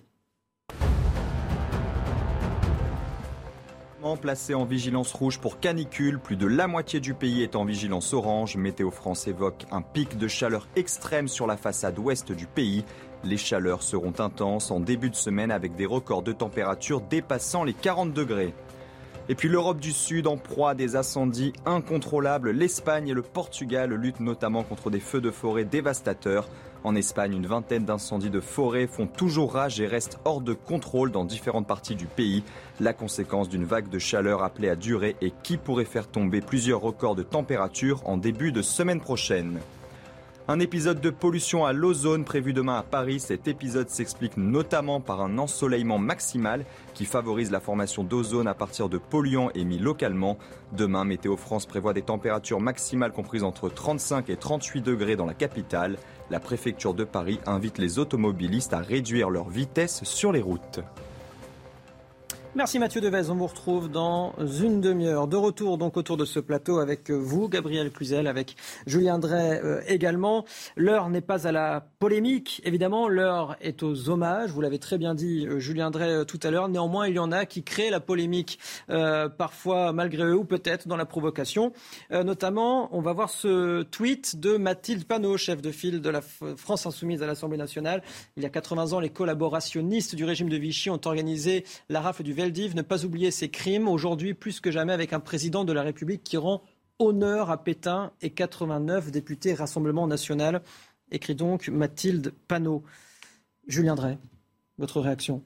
[4.21, 8.13] Placé en vigilance rouge pour canicule, plus de la moitié du pays est en vigilance
[8.13, 8.55] orange.
[8.55, 12.85] Météo France évoque un pic de chaleur extrême sur la façade ouest du pays.
[13.23, 17.73] Les chaleurs seront intenses en début de semaine avec des records de température dépassant les
[17.73, 18.53] 40 degrés.
[19.27, 22.51] Et puis l'Europe du Sud en proie à des incendies incontrôlables.
[22.51, 26.47] L'Espagne et le Portugal luttent notamment contre des feux de forêt dévastateurs.
[26.83, 31.11] En Espagne, une vingtaine d'incendies de forêt font toujours rage et restent hors de contrôle
[31.11, 32.43] dans différentes parties du pays.
[32.79, 36.81] La conséquence d'une vague de chaleur appelée à durer et qui pourrait faire tomber plusieurs
[36.81, 39.59] records de température en début de semaine prochaine.
[40.47, 43.19] Un épisode de pollution à l'ozone prévu demain à Paris.
[43.19, 48.87] Cet épisode s'explique notamment par un ensoleillement maximal qui favorise la formation d'ozone à partir
[48.87, 50.37] de polluants émis localement.
[50.71, 55.33] Demain, Météo France prévoit des températures maximales comprises entre 35 et 38 degrés dans la
[55.33, 55.97] capitale.
[56.29, 60.79] La préfecture de Paris invite les automobilistes à réduire leur vitesse sur les routes.
[62.57, 63.29] Merci Mathieu Devez.
[63.29, 65.27] On vous retrouve dans une demi-heure.
[65.27, 68.55] De retour donc autour de ce plateau avec vous, Gabriel Cluzel, avec
[68.87, 70.45] Julien Drey euh, également.
[70.77, 73.09] L'heure n'est pas à la polémique, évidemment.
[73.09, 74.51] L'heure est aux hommages.
[74.51, 76.69] Vous l'avez très bien dit, euh, Julien Drey, euh, tout à l'heure.
[76.69, 78.57] Néanmoins, il y en a qui créent la polémique,
[79.37, 81.73] parfois malgré eux ou peut-être dans la provocation.
[82.09, 86.85] notamment, on va voir ce tweet de Mathilde Panot, chef de file de la France
[86.85, 88.01] Insoumise à l'Assemblée nationale.
[88.37, 92.23] Il y a 80 ans, les collaborationnistes du régime de Vichy ont organisé la rafle
[92.23, 95.83] du ne pas oublier ses crimes, aujourd'hui plus que jamais avec un président de la
[95.83, 96.61] République qui rend
[96.99, 100.61] honneur à Pétain et 89 députés Rassemblement national.
[101.11, 102.83] Écrit donc Mathilde Panot.
[103.67, 104.17] Julien Drey,
[104.77, 105.43] votre réaction?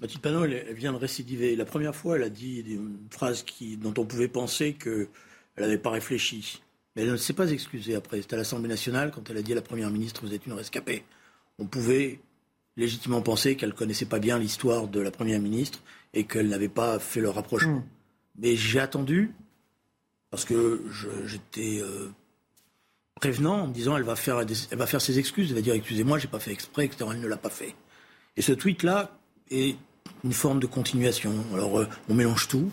[0.00, 1.56] Mathilde Panot, elle, vient de récidiver.
[1.56, 5.08] La première fois, elle a dit une phrase qui, dont on pouvait penser qu'elle
[5.58, 6.62] n'avait pas réfléchi.
[6.96, 8.22] Mais elle ne s'est pas excusée après.
[8.22, 10.54] C'était à l'Assemblée nationale, quand elle a dit à la Première ministre Vous êtes une
[10.54, 11.04] rescapée.
[11.58, 12.20] On pouvait
[12.80, 15.80] légitimement penser qu'elle connaissait pas bien l'histoire de la première ministre
[16.14, 17.76] et qu'elle n'avait pas fait le rapprochement.
[17.76, 17.84] Hmm.
[18.38, 19.32] Mais j'ai attendu
[20.30, 20.82] parce que
[21.26, 22.08] j'étais euh,
[23.16, 25.74] prévenant en me disant elle va faire elle va faire ses excuses, elle va dire
[25.74, 27.10] excusez-moi, j'ai pas fait exprès, etc.
[27.12, 27.74] Elle ne l'a pas fait.
[28.36, 29.16] Et ce tweet là
[29.50, 29.76] est
[30.24, 31.32] une forme de continuation.
[31.52, 32.72] Alors euh, on mélange tout.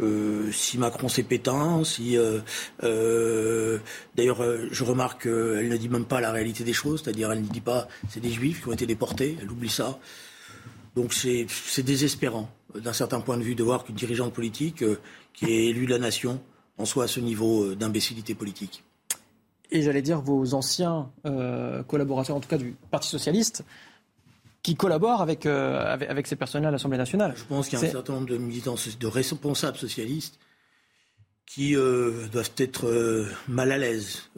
[0.00, 2.38] Euh, si Macron c'est Pétain, si euh,
[2.84, 3.78] euh,
[4.14, 7.48] d'ailleurs je remarque qu'elle ne dit même pas la réalité des choses, c'est-à-dire elle ne
[7.48, 9.98] dit pas c'est des juifs qui ont été déportés, elle oublie ça.
[10.94, 14.84] Donc c'est désespérant d'un certain point de vue de voir qu'une dirigeante politique
[15.32, 16.40] qui est élue de la nation
[16.76, 18.84] en soit à ce niveau d'imbécilité politique.
[19.70, 21.10] Et j'allais dire vos anciens
[21.86, 23.64] collaborateurs, en tout cas du Parti socialiste,
[24.62, 27.34] qui collaborent avec, euh, avec, ces personnes-là à l'Assemblée nationale.
[27.36, 30.38] Je pense qu'il y a un certain nombre de militants, de responsables socialistes
[31.46, 34.30] qui euh, doivent être euh, mal à l'aise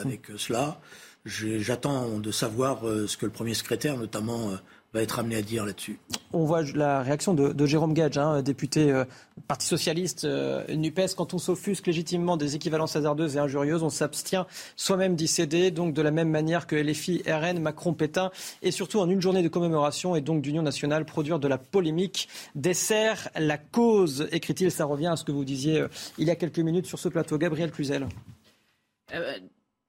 [0.00, 0.80] avec cela.
[1.24, 4.52] J'attends de savoir ce que le premier secrétaire, notamment
[4.96, 5.98] va être amené à dire là-dessus.
[6.32, 9.04] On voit la réaction de, Jérôme Gage, hein, député euh,
[9.46, 11.14] Parti socialiste euh, NUPES.
[11.16, 15.70] Quand on s'offusque légitimement des équivalences hasardeuses et injurieuses, on s'abstient soi-même d'y céder.
[15.70, 18.30] Donc de la même manière que LFI, RN, Macron, Pétain,
[18.62, 22.28] et surtout en une journée de commémoration et donc d'union nationale, produire de la polémique
[22.54, 24.70] dessert la cause, écrit-il.
[24.70, 27.08] Ça revient à ce que vous disiez euh, il y a quelques minutes sur ce
[27.08, 27.38] plateau.
[27.38, 28.08] Gabriel Cluzel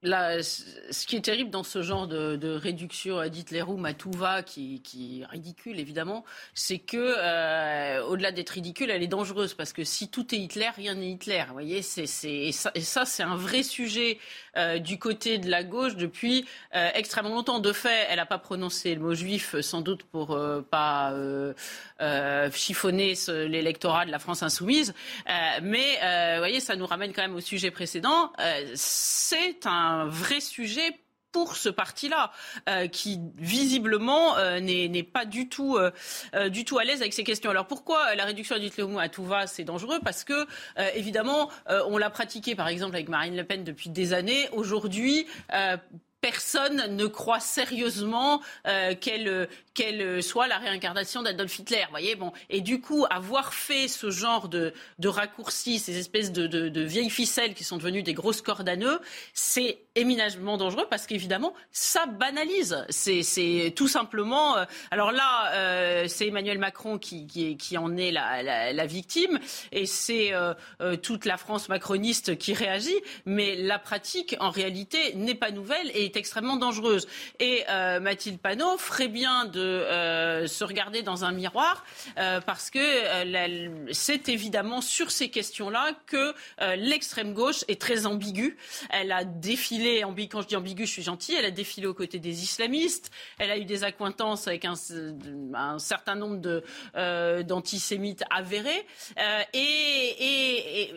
[0.03, 4.81] ce qui est terrible dans ce genre de, réduction à Hitlerum à tout va, qui,
[5.21, 10.09] est ridicule évidemment, c'est que euh, au-delà d'être ridicule, elle est dangereuse parce que si
[10.09, 11.43] tout est Hitler, rien n'est Hitler.
[11.47, 14.19] Vous voyez, et ça, c'est un vrai sujet
[14.55, 17.59] euh, du côté de la gauche depuis euh, extrêmement longtemps.
[17.59, 20.37] De fait, elle n'a pas prononcé le mot juif, sans doute pour
[20.69, 21.13] pas
[22.51, 24.93] chiffonner l'électorat de la France insoumise,
[25.61, 25.97] mais
[26.35, 28.31] vous voyez, ça nous ramène quand même au sujet précédent.
[28.75, 30.93] c'est un un vrai sujet
[31.31, 32.31] pour ce parti-là,
[32.67, 37.23] euh, qui visiblement euh, n'est pas du tout, euh, du tout à l'aise avec ces
[37.23, 37.51] questions.
[37.51, 39.99] Alors pourquoi la réduction du mot à tout va, c'est dangereux?
[40.03, 40.47] Parce que,
[40.95, 44.49] évidemment, on l'a pratiqué, par exemple, avec Marine Le Pen depuis des années.
[44.51, 45.27] Aujourd'hui,
[46.21, 48.41] personne ne croit sérieusement
[48.99, 51.85] qu'elle qu'elle soit la réincarnation d'Adolf Hitler.
[51.91, 56.47] Voyez, bon, et du coup, avoir fait ce genre de, de raccourcis, ces espèces de,
[56.47, 58.99] de, vieilles ficelles qui sont devenues des grosses cordes à nœuds,
[59.33, 62.85] c'est éminemment dangereux parce qu'évidemment, ça banalise.
[62.89, 64.57] C'est tout simplement.
[64.57, 69.39] Euh, alors là, euh, c'est Emmanuel Macron qui, qui, en est la, la, la victime
[69.71, 70.53] et c'est euh,
[71.01, 72.99] toute la France macroniste qui réagit.
[73.25, 77.07] Mais la pratique, en réalité, n'est pas nouvelle et est extrêmement dangereuse.
[77.39, 77.63] Et
[78.01, 82.79] Mathilde Panot ferait bien de se regarder dans un miroir parce que
[83.91, 86.33] c'est évidemment sur ces questions-là que
[86.75, 88.57] l'extrême gauche est très ambiguë.
[88.89, 92.19] Elle a défilé quand je dis ambigu, je suis gentil, elle a défilé aux côtés
[92.19, 94.75] des islamistes, elle a eu des accointances avec un,
[95.77, 96.63] certain nombre
[96.95, 98.85] euh, d'antisémites avérés,
[99.19, 100.91] euh, et,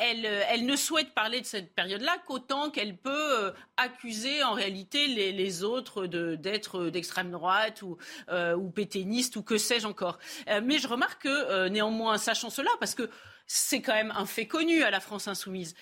[0.00, 6.06] elle, ne souhaite parler de cette période-là qu'autant qu'elle peut euh, accuser réalité les, autres
[6.06, 7.96] d'être d'extrême droite ou,
[8.32, 10.18] ou péténistes ou que sais-je encore.
[10.62, 13.10] mais je remarque que néanmoins, sachant cela, parce que
[13.46, 15.74] c'est quand même un fait connu à la France insoumise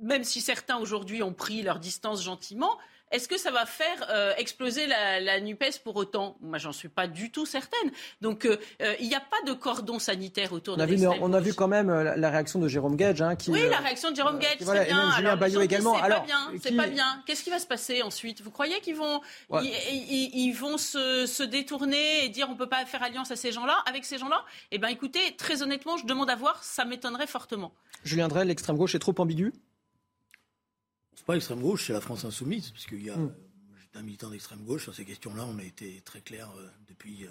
[0.00, 2.78] même si certains aujourd'hui ont pris leur distance gentiment,
[3.10, 6.36] est-ce que ça va faire euh, exploser la, NUPES pour autant?
[6.40, 7.90] Moi, j'en suis pas du tout certaine.
[8.20, 11.32] Donc, euh, euh, il n'y a pas de cordon sanitaire autour on de a On
[11.32, 13.20] a vu quand même la, réaction de Jérôme Gage.
[13.20, 15.10] Hein, qui, oui, la réaction de Jérôme Gage, c'est bien.
[15.16, 15.94] Julien Bayou également.
[15.94, 16.52] C'est pas bien.
[16.62, 17.22] C'est pas bien.
[17.26, 18.42] Qu'est-ce qui va se passer ensuite?
[18.42, 19.20] Vous croyez qu'ils vont,
[19.60, 23.82] ils, vont se, se, détourner et dire on peut pas faire alliance à ces gens-là,
[23.86, 24.44] avec ces gens-là?
[24.70, 26.62] Eh bien, écoutez, très honnêtement, je demande à voir.
[26.62, 27.72] Ça m'étonnerait fortement.
[28.04, 29.52] Julien Drey, l'extrême gauche est trop ambigu?
[31.30, 33.16] Pas l'extrême gauche, c'est la France insoumise, parce qu'il y a.
[33.16, 33.32] Mm.
[33.94, 35.44] Un militant d'extrême gauche sur ces questions-là.
[35.44, 37.30] On a été très clair euh, depuis euh,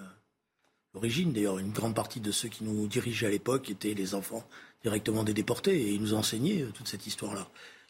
[0.93, 1.31] l'origine.
[1.31, 4.45] D'ailleurs, une grande partie de ceux qui nous dirigeaient à l'époque étaient les enfants
[4.83, 7.47] directement des déportés et ils nous enseignaient euh, toute cette histoire-là.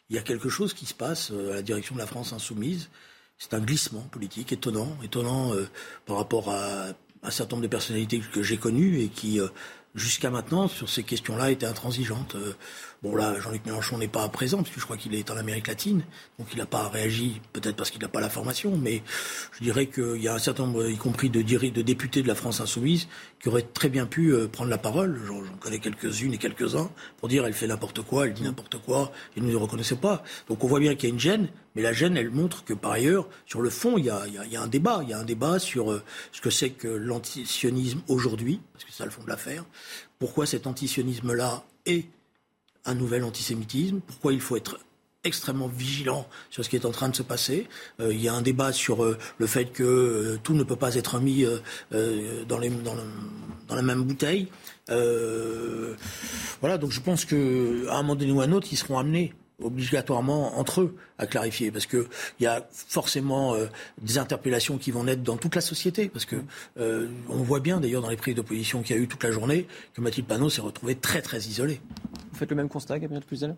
[0.08, 2.90] Il y a quelque chose qui se passe à la direction de la France insoumise.
[3.38, 5.52] C'est un glissement politique étonnant, étonnant
[6.06, 6.88] par rapport à
[7.22, 9.40] un certain nombre de personnalités que j'ai connues et qui
[9.94, 12.36] jusqu'à maintenant, sur ces questions-là, étaient intransigeantes.
[13.02, 15.68] Bon là, Jean-Luc Mélenchon n'est pas présent, parce que je crois qu'il est en Amérique
[15.68, 16.02] latine,
[16.38, 19.02] donc il n'a pas réagi, peut-être parce qu'il n'a pas la formation, mais
[19.52, 22.60] je dirais qu'il y a un certain nombre, y compris de, députés de la France
[22.60, 23.08] insoumise,
[23.40, 27.28] qui auraient très bien pu euh, prendre la parole, j'en connais quelques-unes et quelques-uns, pour
[27.28, 30.22] dire elle fait n'importe quoi, elle dit n'importe quoi, et nous ne les reconnaissons pas.
[30.50, 32.74] Donc on voit bien qu'il y a une gêne, mais la gêne, elle montre que
[32.74, 35.00] par ailleurs, sur le fond, il y a, il y a un débat.
[35.04, 38.90] Il y a un débat sur euh, ce que c'est que l'antisionisme aujourd'hui, parce que
[38.90, 39.64] c'est ça le fond de l'affaire.
[40.18, 42.08] Pourquoi cet antisionisme-là est
[42.84, 44.78] un nouvel antisémitisme, pourquoi il faut être
[45.22, 47.68] extrêmement vigilant sur ce qui est en train de se passer?
[48.00, 50.76] Euh, il y a un débat sur euh, le fait que euh, tout ne peut
[50.76, 51.44] pas être mis
[51.90, 52.58] dans,
[53.68, 54.48] dans, la même bouteille.
[54.88, 59.34] voilà, donc je pense qu'à un moment donné ou à un autre, ils seront amenés
[59.62, 63.54] obligatoirement entre eux à clarifier parce que il y a forcément
[64.00, 66.36] des interpellations qui vont naître dans toute la société parce que
[66.76, 69.66] on voit bien d'ailleurs dans les prises d'opposition qu'il y a eu toute la journée
[69.94, 71.80] que Mathilde Panot s'est retrouvée très très isolée.
[72.32, 73.56] Faites le même constat, Gabriel Cluzel?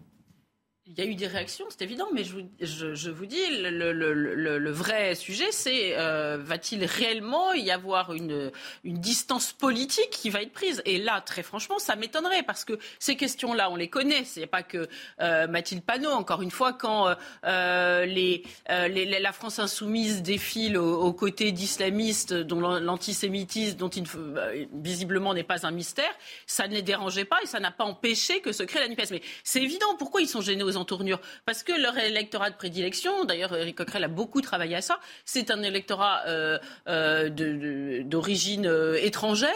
[0.88, 5.52] Il y a eu des réactions, c'est évident, mais je vous, dis, le, vrai sujet,
[5.52, 8.50] c'est euh, va-t-il réellement y avoir une,
[8.84, 10.82] distance politique qui va être prise?
[10.84, 14.24] Et là, très franchement, ça m'étonnerait, parce que ces questions-là, on les connaît.
[14.24, 14.88] C'est pas que
[15.20, 17.14] euh, Mathilde Panot, encore une fois, quand
[17.44, 24.04] euh, la France insoumise défile aux, côtés d'islamistes dont l'antisémitisme, dont il
[24.72, 26.12] visiblement n'est pas un mystère,
[26.46, 29.12] ça ne les dérangeait pas et ça n'a pas empêché que se crée la NUPES.
[29.12, 31.20] Mais c'est évident, pourquoi ils sont gênés aux tournure.
[31.46, 35.50] Parce que leur électorat de prédilection, d'ailleurs Eric Coquerel a beaucoup travaillé à ça, c'est
[35.50, 36.58] un électorat euh,
[36.88, 39.50] euh, d'origine euh, étrangère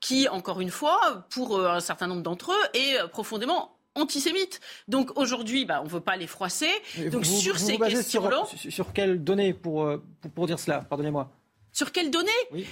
[0.00, 4.60] qui, encore une fois, pour un certain nombre d'entre eux, est profondément antisémite.
[4.88, 6.70] Donc aujourd'hui, bah, on ne veut pas les froisser.
[7.10, 8.44] Donc sur ces questions-là...
[8.46, 9.90] Sur, sur, quelles données pour,
[10.34, 10.80] pour dire cela?
[10.88, 11.30] Pardonnez-moi.
[11.72, 12.30] Sur quelles données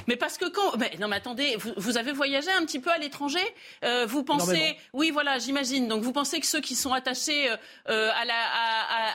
[0.08, 0.76] Mais parce que quand.
[0.76, 3.40] Mais non, mais attendez, vous, avez voyagé un petit peu à l'étranger?
[3.82, 4.76] Euh, Vous pensez.
[4.92, 5.88] Oui, voilà, j'imagine.
[5.88, 7.56] Donc vous pensez que ceux qui sont attachés euh,
[7.88, 8.34] euh, à, la,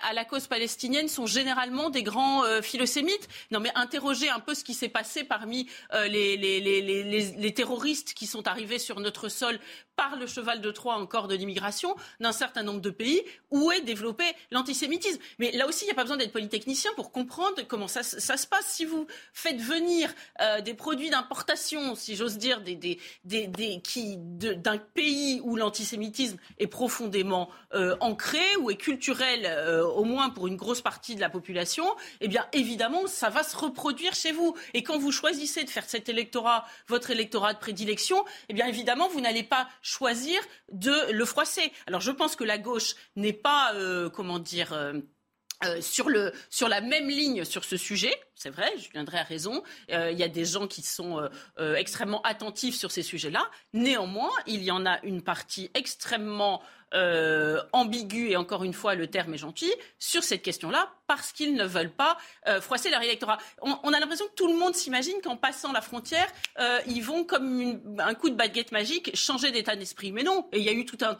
[0.10, 3.28] à, la cause palestinienne sont généralement des grands philosémites?
[3.52, 8.26] Non, mais interrogez un peu ce qui s'est passé parmi les, les, les, terroristes qui
[8.26, 9.60] sont arrivés sur notre sol
[9.96, 13.82] par le cheval de Troie encore de l'immigration d'un certain nombre de pays où est
[13.82, 15.20] développé l'antisémitisme.
[15.40, 18.48] Mais là aussi, il n'y a pas besoin d'être polytechnicien pour comprendre comment ça, se
[18.48, 18.66] passe.
[18.66, 24.18] Si vous faites venir euh, des produits d'importation, si j'ose dire, des, des, des, qui,
[24.18, 30.48] d'un pays où l'antisémitisme est profondément euh, ancré ou est culturel, euh, au moins pour
[30.48, 31.86] une grosse partie de la population,
[32.22, 34.56] eh bien évidemment, ça va se reproduire chez vous.
[34.74, 39.08] Et quand vous choisissez de faire cet électorat, votre électorat de prédilection, eh bien évidemment,
[39.10, 41.72] vous n'allez pas choisir de le froisser.
[41.86, 44.94] Alors je pense que la gauche n'est pas, euh, comment dire, euh,
[45.64, 48.14] euh, sur, le, sur la même ligne sur ce sujet.
[48.36, 49.64] C'est vrai, Julien Drey a raison.
[49.92, 53.50] Euh, il y a des gens qui sont euh, euh, extrêmement attentifs sur ces sujets-là.
[53.74, 56.62] Néanmoins, il y en a une partie extrêmement
[56.94, 61.56] euh, ambigu, et encore une fois, le terme est gentil, sur cette question-là, parce qu'ils
[61.56, 62.18] ne veulent pas
[62.62, 63.38] froisser leur électorat.
[63.62, 66.28] On, a l'impression que tout le monde s'imagine qu'en passant la frontière,
[66.88, 70.12] ils vont, comme un coup de baguette magique, changer d'état d'esprit.
[70.14, 71.18] Mais non, il y a eu tout un,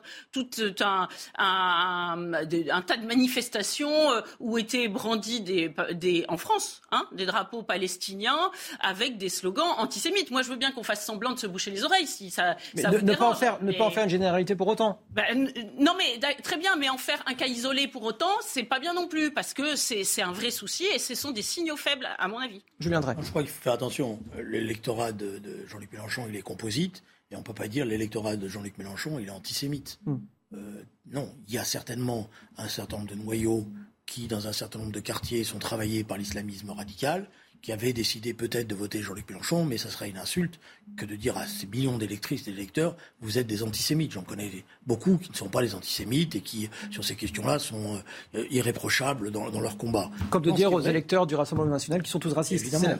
[2.82, 9.18] tas de manifestations où étaient brandis des, des, en France hein, des drapeaux palestiniens avec
[9.18, 10.32] des slogans antisémites.
[10.32, 12.90] Moi, je veux bien qu'on fasse semblant de se boucher les oreilles si ça, ça
[12.90, 15.00] ne, vous ne pas en faire, ne pas en faire une généralité pour autant.
[15.12, 18.80] Ben, non, mais très bien, mais en faire un cas isolé pour autant, c'est pas
[18.80, 22.08] bien non plus, parce que c'est un vrai souci et ce sont des signaux faibles,
[22.18, 22.64] à mon avis.
[22.80, 23.16] Je viendrai.
[23.22, 24.20] Je crois qu'il faut faire attention.
[24.38, 28.48] L'électorat de, Jean-Luc Mélenchon, il est composite, et on ne peut pas dire l'électorat de
[28.48, 30.00] Jean-Luc Mélenchon, il est antisémite.
[30.06, 30.18] Hmm.
[30.54, 33.68] Euh, non, il y a certainement un certain nombre de noyaux
[34.06, 37.30] qui, dans un certain nombre de quartiers, sont travaillés par l'islamisme radical
[37.66, 40.60] qui avait décidé peut-être de voter Jean-Luc Mélenchon, mais ça serait une insulte
[40.98, 44.12] que de dire à ces millions d'électrices et d'électeurs, vous êtes des antisémites.
[44.12, 48.00] J'en connais beaucoup qui ne sont pas les antisémites et qui, sur ces questions-là, sont
[48.36, 50.12] euh, irréprochables dans, leur combat.
[50.30, 52.66] Comme de dire aux électeurs du Rassemblement national qui sont tous racistes.
[52.66, 53.00] Évidemment,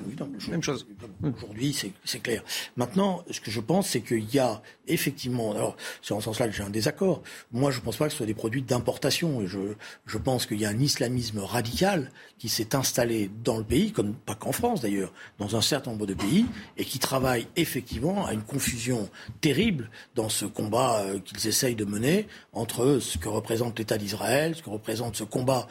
[0.50, 0.88] même chose.
[1.22, 2.44] Aujourd'hui, c'est clair.
[2.76, 6.48] Maintenant, ce que je pense, c'est qu'il y a effectivement, alors c'est en ce sens-là
[6.48, 7.22] que j'ai un désaccord.
[7.52, 9.46] Moi, je ne pense pas que ce soit des produits d'importation.
[9.46, 9.60] Je,
[10.08, 14.16] je pense qu'il y a un islamisme radical qui s'est installé dans le pays, comme
[14.16, 16.46] pas qu'en France d'ailleurs, dans un certain nombre de pays,
[16.78, 19.10] et qui travaillent effectivement à une confusion
[19.42, 24.56] terrible dans ce combat euh, qu'ils essayent de mener entre ce que représente l'État d'Israël,
[24.56, 25.68] ce que représente ce combat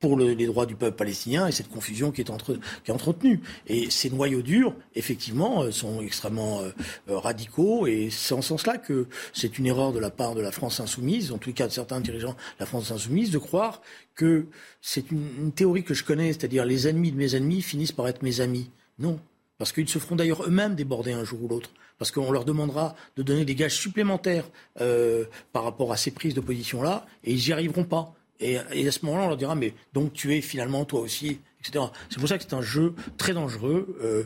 [0.00, 3.40] pour les droits du peuple palestinien et cette confusion qui est, entre, qui est entretenue.
[3.66, 6.72] Et ces noyaux durs, effectivement, euh, sont extrêmement euh,
[7.08, 10.52] radicaux et c'est en ce sens-là que c'est une erreur de la part de la
[10.52, 13.82] France insoumise, en tout cas de certains dirigeants de la France insoumise, de croire
[14.14, 14.46] que
[14.80, 18.22] c'est une, théorie que je connais, c'est-à-dire les ennemis de mes ennemis finissent par être
[18.22, 18.70] mes amis.
[18.98, 19.18] Non,
[19.58, 22.94] parce qu'ils se feront d'ailleurs eux-mêmes déborder un jour ou l'autre, parce qu'on leur demandera
[23.16, 24.48] de donner des gages supplémentaires
[24.80, 28.14] euh, par rapport à ces prises de position-là, et ils n'y arriveront pas.
[28.40, 31.86] Et, à ce moment-là, on leur dira, mais donc tu es finalement toi aussi, etc.
[32.08, 34.24] C'est pour ça que c'est un jeu très dangereux euh,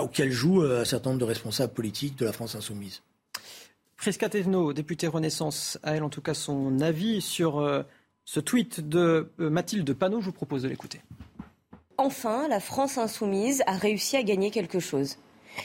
[0.00, 3.02] auquel jouent euh, un certain nombre de responsables politiques de la France insoumise.
[3.96, 7.60] Prisca Thévenot, députée Renaissance, a elle en tout cas son avis sur
[8.32, 11.00] ce tweet de euh, Mathilde Panot, je vous propose de l'écouter.
[11.98, 15.18] Enfin, la France insoumise a réussi à gagner quelque chose.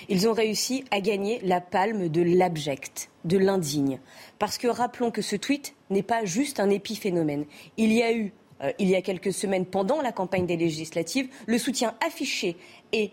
[0.10, 4.00] Ils ont réussi à gagner la palme de l'abject, de l'indigne.
[4.40, 7.46] Parce que rappelons que ce tweet n'est pas juste un épiphénomène.
[7.78, 11.30] Il y a eu, euh, il y a quelques semaines, pendant la campagne des législatives,
[11.46, 12.58] le soutien affiché
[12.92, 13.12] et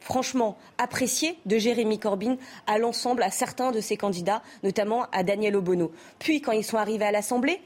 [0.00, 5.56] franchement apprécié de Jérémy Corbyn à l'ensemble, à certains de ses candidats, notamment à Daniel
[5.56, 5.90] Obono.
[6.18, 7.60] Puis, quand ils sont arrivés à l'Assemblée,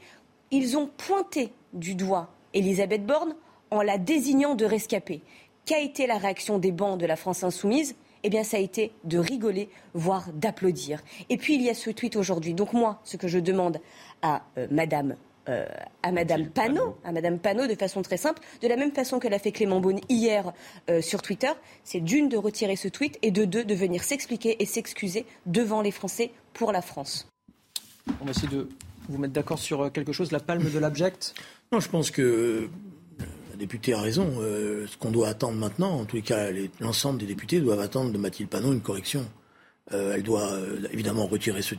[0.51, 3.35] ils ont pointé du doigt Elisabeth Borne
[3.71, 5.21] en la désignant de rescapée.
[5.65, 8.91] Qu'a été la réaction des bancs de la France insoumise eh bien, ça a été
[9.03, 11.01] de rigoler, voire d'applaudir.
[11.29, 12.53] Et puis, il y a ce tweet aujourd'hui.
[12.53, 13.79] Donc, moi, ce que je demande
[14.21, 15.15] à euh, Madame
[15.49, 15.65] euh,
[16.03, 19.27] à Madame Panot, à Madame Panot de façon très simple, de la même façon que
[19.27, 20.53] l'a fait Clément Beaune hier
[20.89, 21.51] euh, sur Twitter,
[21.83, 25.81] c'est d'une de retirer ce tweet et de deux de venir s'expliquer et s'excuser devant
[25.81, 27.27] les Français pour la France.
[28.21, 28.69] On va essayer de
[29.09, 31.33] vous mettre d'accord sur euh, quelque chose, la palme de l'abject?
[31.73, 32.69] Non, je pense que
[33.53, 34.33] la députée a raison.
[34.39, 38.11] Euh, ce qu'on doit attendre maintenant, en tous les cas, l'ensemble des députés doivent attendre
[38.11, 39.25] de Mathilde Panot une correction.
[39.91, 40.57] elle doit
[40.91, 41.75] évidemment retirer ce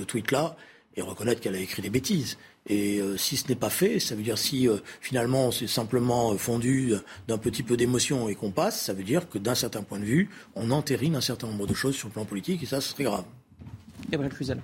[0.00, 0.56] tweet-là
[0.96, 2.36] et reconnaître qu'elle a écrit des bêtises.
[2.66, 4.68] Et si ce n'est pas fait, ça veut dire si
[5.00, 6.92] finalement c'est simplement fondu
[7.26, 10.04] d'un petit peu d'émotion et qu'on passe, ça veut dire que d'un certain point de
[10.04, 12.90] vue, on entérine un certain nombre de choses sur le plan politique et ça, ce
[12.90, 13.24] serait grave.
[14.10, 14.60] Gabriel Cluzel.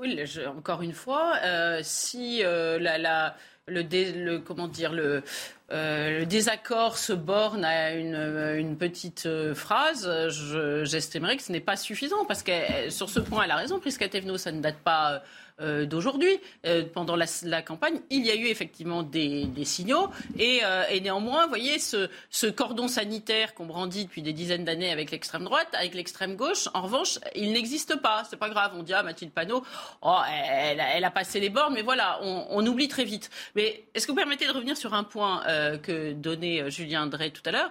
[0.00, 2.78] Oui, encore une fois, euh, si euh,
[3.68, 5.22] le, comment dire, le,
[5.72, 10.10] euh, le, désaccord se borne à une, petite phrase,
[10.84, 14.08] j'estimerais que ce n'est pas suffisant parce que sur ce point, elle a raison, puisqu'à
[14.08, 15.22] Tevno, ça ne date pas
[15.60, 16.40] euh, d'aujourd'hui.
[16.66, 20.08] Euh, pendant la, campagne, il y a eu effectivement des, signaux.
[20.38, 25.10] Euh, et, néanmoins, vous voyez, ce, cordon sanitaire qu'on brandit depuis des dizaines d'années avec
[25.10, 28.24] l'extrême droite, avec l'extrême gauche, en revanche, il n'existe pas.
[28.28, 28.72] C'est pas grave.
[28.74, 29.62] On dit, ah, Mathilde Panot,
[30.02, 33.30] oh, elle, a passé les bornes, mais voilà, on, oublie très vite.
[33.54, 35.42] Mais est-ce que vous permettez de revenir sur un point
[35.82, 37.70] que donnait Julien Drey tout à l'heure?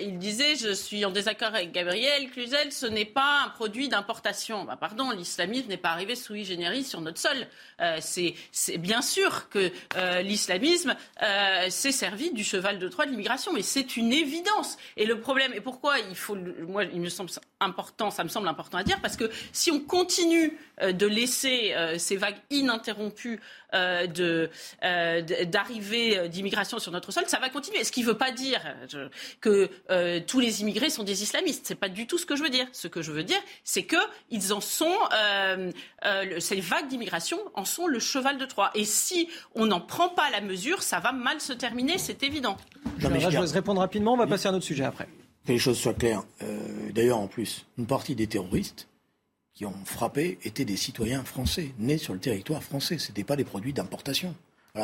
[0.00, 4.64] Il disait, je suis en désaccord avec Gabriel Cluzel, ce n'est pas un produit d'importation.
[4.64, 7.46] Bah, pardon, l'islamisme n'est pas arrivé sous généris sur notre sol.
[7.80, 13.10] Euh, c'est bien sûr que euh, l'islamisme euh, s'est servi du cheval de Troie de
[13.10, 14.76] l'immigration, et c'est une évidence.
[14.96, 18.48] Et le problème, et pourquoi il faut, moi, il me semble important, ça me semble
[18.48, 23.40] important à dire, parce que si on continue euh, de laisser euh, ces vagues ininterrompues
[23.74, 24.06] euh,
[25.46, 27.84] d'arrivée d'immigration sur notre sol, ça va continuer.
[27.84, 28.60] Ce qui ne veut pas dire
[29.40, 29.70] que
[30.20, 31.66] tous les immigrés sont des islamistes.
[31.66, 32.66] C'est pas du tout ce que je veux dire.
[32.72, 33.96] Ce que je veux dire, c'est que
[34.30, 34.96] ils en sont,
[36.38, 38.70] ces vagues d'immigration en sont le cheval de Troie.
[38.74, 42.56] Et si on n'en prend pas la mesure, ça va mal se terminer, c'est évident.
[42.98, 44.14] je vais répondre rapidement.
[44.14, 45.08] On va passer à un autre sujet après
[45.46, 46.22] que les choses soient claires.
[46.42, 48.88] Euh, d'ailleurs, en plus, une partie des terroristes
[49.52, 52.98] qui ont frappé étaient des citoyens français, nés sur le territoire français.
[52.98, 54.34] Ce n'étaient pas des produits d'importation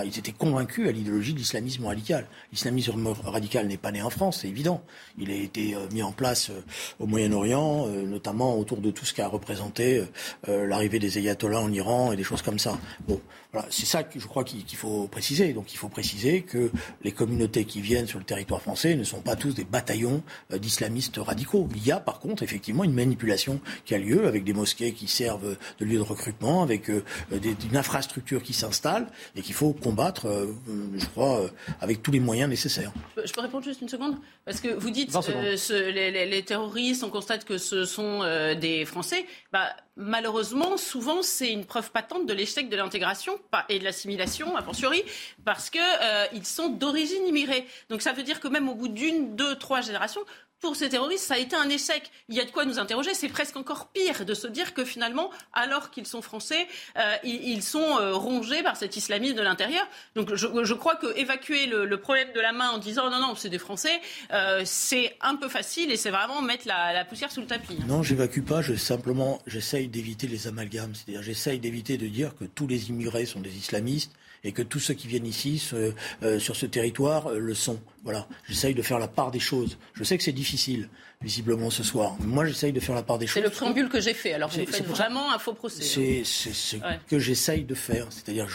[0.04, 2.26] ils étaient convaincus à l'idéologie de l'islamisme radical.
[2.52, 4.82] L'islamisme radical n'est pas né en France, c'est évident.
[5.18, 6.60] Il a été euh, mis en place euh,
[6.98, 10.04] au Moyen-Orient, euh, notamment autour de tout ce qu'a représenté
[10.46, 12.78] l'arrivée des ayatollahs en Iran et des choses comme ça.
[13.06, 13.20] Bon,
[13.56, 15.52] voilà, c'est ça que je crois qu'il faut préciser.
[15.54, 16.70] Donc il faut préciser que
[17.02, 21.16] les communautés qui viennent sur le territoire français ne sont pas tous des bataillons d'islamistes
[21.16, 21.66] radicaux.
[21.74, 25.08] Il y a par contre effectivement une manipulation qui a lieu avec des mosquées qui
[25.08, 30.52] servent de lieu de recrutement, avec une infrastructure qui s'installe et qu'il faut combattre, euh,
[30.96, 31.48] je crois, euh,
[31.80, 32.92] avec tous les moyens nécessaires.
[33.22, 34.16] Je peux répondre juste une seconde?
[34.44, 35.56] Parce que vous dites euh,
[35.90, 38.20] les, terroristes, on constate que ce sont
[38.60, 39.26] des Français.
[39.52, 43.32] Bah, malheureusement, souvent, c'est une preuve patente de l'échec de l'intégration
[43.68, 45.02] et de l'assimilation, a fortiori,
[45.44, 47.66] parce qu'ils sont d'origine immigrée.
[47.88, 50.22] Donc ça veut dire que même au bout d'une, deux, trois générations,
[50.60, 52.10] pour ces terroristes, ça a été un échec.
[52.28, 53.14] Il y a de quoi nous interroger.
[53.14, 57.62] C'est presque encore pire de se dire que finalement, alors qu'ils sont français, euh, ils,
[57.62, 59.86] sont euh, rongés par cet islamisme de l'intérieur.
[60.14, 63.48] Donc je, crois que évacuer le, problème de la main en disant non, non, c'est
[63.48, 64.00] des Français,
[64.32, 67.78] euh, c'est un peu facile et c'est vraiment mettre la, poussière sous le tapis.
[67.86, 68.62] Non, j'évacue pas.
[68.62, 70.94] Je simplement, j'essaye d'éviter les amalgames.
[70.94, 74.12] C'est-à-dire, j'essaye d'éviter de dire que tous les immigrés sont des islamistes
[74.46, 77.80] et que tous ceux qui viennent ici sur ce territoire le sont.
[78.04, 79.78] Voilà, j'essaye de faire la part des choses.
[79.94, 80.88] Je sais que c'est difficile,
[81.20, 82.16] visiblement, ce soir.
[82.20, 83.34] Moi, j'essaye de faire la part des choses.
[83.34, 85.82] C'est le préambule que j'ai fait, alors vous faites vraiment un faux procès.
[85.82, 86.76] C'est ce
[87.08, 88.06] que j'essaye de faire.
[88.10, 88.46] C'est-à-dire,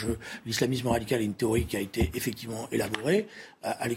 [0.45, 3.27] l'islamisme radical est une théorie qui a été effectivement élaborée
[3.63, 3.87] à,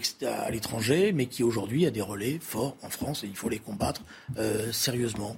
[0.51, 4.01] l'étranger, mais qui aujourd'hui a des relais forts en France et il faut les combattre
[4.37, 5.35] euh, sérieusement.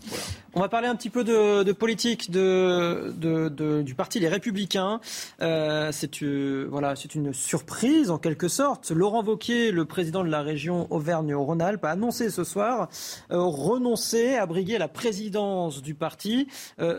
[0.54, 5.00] On va parler un petit peu de, politique de, du parti Les Républicains.
[5.42, 8.92] Euh, c'est euh, voilà, une surprise en quelque sorte.
[8.92, 12.90] Laurent Wauquiez, le président de la région Auvergne-Rhône-Alpes, a annoncé ce soir
[13.30, 16.48] renoncer à briguer la présidence du parti.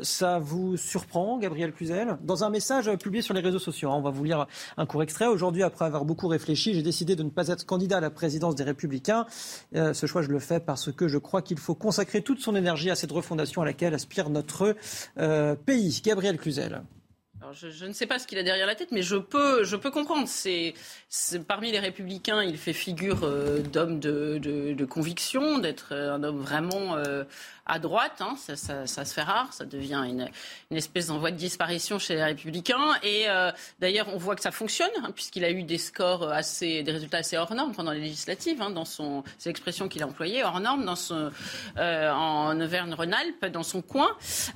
[0.02, 2.16] ça vous surprend, Gabriel Cluzel?
[2.22, 5.02] Dans un message publié sur les réseaux sociaux, hein, on va vous lire un court
[5.02, 5.26] extrait.
[5.26, 8.54] Aujourd'hui, après avoir beaucoup réfléchi, j'ai décidé de ne pas être candidat à la présidence
[8.54, 9.26] des Républicains.
[9.74, 12.56] Euh, ce choix, je le fais parce que je crois qu'il faut consacrer toute son
[12.56, 14.76] énergie à cette refondation à laquelle aspire notre
[15.18, 16.00] euh, pays.
[16.04, 16.82] Gabriel Cluzel.
[17.52, 20.28] Je, ne sais pas ce qu'il a derrière la tête, mais je peux, comprendre.
[20.28, 20.74] C'est,
[21.46, 26.96] parmi les républicains, il fait figure euh, d'homme de, conviction, d'être un homme vraiment
[27.68, 28.20] à droite.
[28.20, 32.94] Hein, ça, se fait rare, ça devient une, espèce d'envoi de disparition chez les Républicains.
[33.02, 36.82] Et euh, d'ailleurs, on voit que ça fonctionne, hein, puisqu'il a eu des scores assez,
[36.82, 38.60] des résultats assez hors normes pendant les législatives.
[38.62, 40.92] Hein, dans son, c'est l'expression qu'il a employée, hors normes,
[41.76, 44.08] euh, en Auvergne-Rhône-Alpes, dans son coin.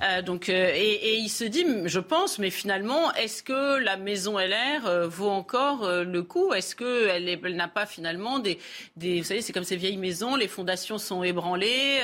[0.02, 2.81] Euh, donc, et, il se dit, je pense, mais finalement,
[3.16, 6.52] est-ce que la maison LR vaut encore le coup?
[6.52, 8.58] Est-ce qu'elle elle, n'a pas finalement des,
[8.96, 12.00] des, vous savez, c'est comme ces vieilles maisons, les fondations sont ébranlées.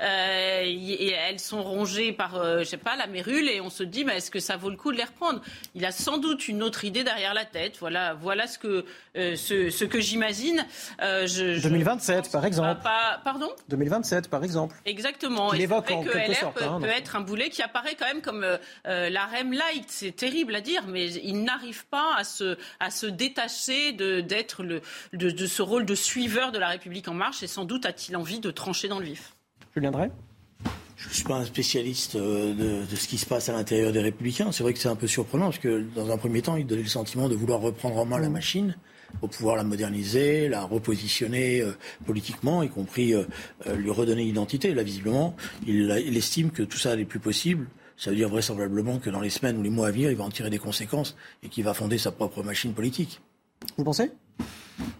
[0.00, 3.82] Euh, et elles sont rongées par, euh, je sais pas, la mérule, et on se
[3.82, 5.40] dit, mais est-ce que ça vaut le coup de les reprendre?
[5.74, 7.76] Il a sans doute une autre idée derrière la tête.
[7.80, 8.84] Voilà, voilà ce que,
[9.16, 10.66] euh, ce, que j'imagine.
[11.00, 12.82] 2027, par exemple.
[13.24, 13.50] pardon?
[13.68, 14.74] 2027, par exemple.
[14.84, 15.52] Exactement.
[15.52, 16.58] Il évoque en que quelque sorte.
[16.58, 18.46] Peut, peut être un boulet qui apparaît quand même comme
[18.84, 20.07] la REM light.
[20.08, 24.64] C'est terrible à dire, mais il n'arrive pas à se, à se détacher de, d'être
[24.64, 24.80] de,
[25.12, 28.40] de ce rôle de suiveur de la République en marche, et sans doute a-t-il envie
[28.40, 29.34] de trancher dans le vif.
[29.76, 30.10] Julien Drey?
[30.96, 34.00] Je ne suis pas un spécialiste euh, de, ce qui se passe à l'intérieur des
[34.00, 34.50] Républicains.
[34.50, 36.80] C'est vrai que c'est un peu surprenant parce que dans un premier temps, il donnait
[36.80, 38.78] le sentiment de vouloir reprendre en main la machine
[39.20, 41.72] pour pouvoir la moderniser, la repositionner euh,
[42.06, 43.24] politiquement, y compris euh,
[43.76, 44.72] lui redonner identité.
[44.72, 45.36] Là, visiblement,
[45.66, 47.66] il, estime que tout ça n'est plus possible.
[47.98, 50.24] Ça veut dire vraisemblablement que dans les semaines ou les mois à venir, il va
[50.24, 53.20] en tirer des conséquences et qu'il va fonder sa propre machine politique.
[53.76, 54.12] Vous pensez?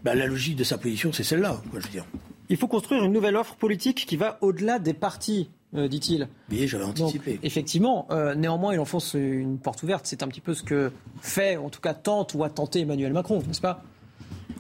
[0.03, 2.05] Bah, La logique de sa position, c'est celle-là, je veux dire.
[2.49, 5.49] Il faut construire une nouvelle offre politique qui va au-delà des partis.
[5.74, 6.28] Euh, dit-il.
[6.51, 7.38] Oui, j'avais anticipé.
[7.42, 10.07] effectivement, euh, néanmoins, il enfonce une porte ouverte.
[10.07, 10.90] C'est un petit peu ce que
[11.20, 13.82] fait, en tout cas tente ou a tenté Emmanuel Macron, n'est-ce pas?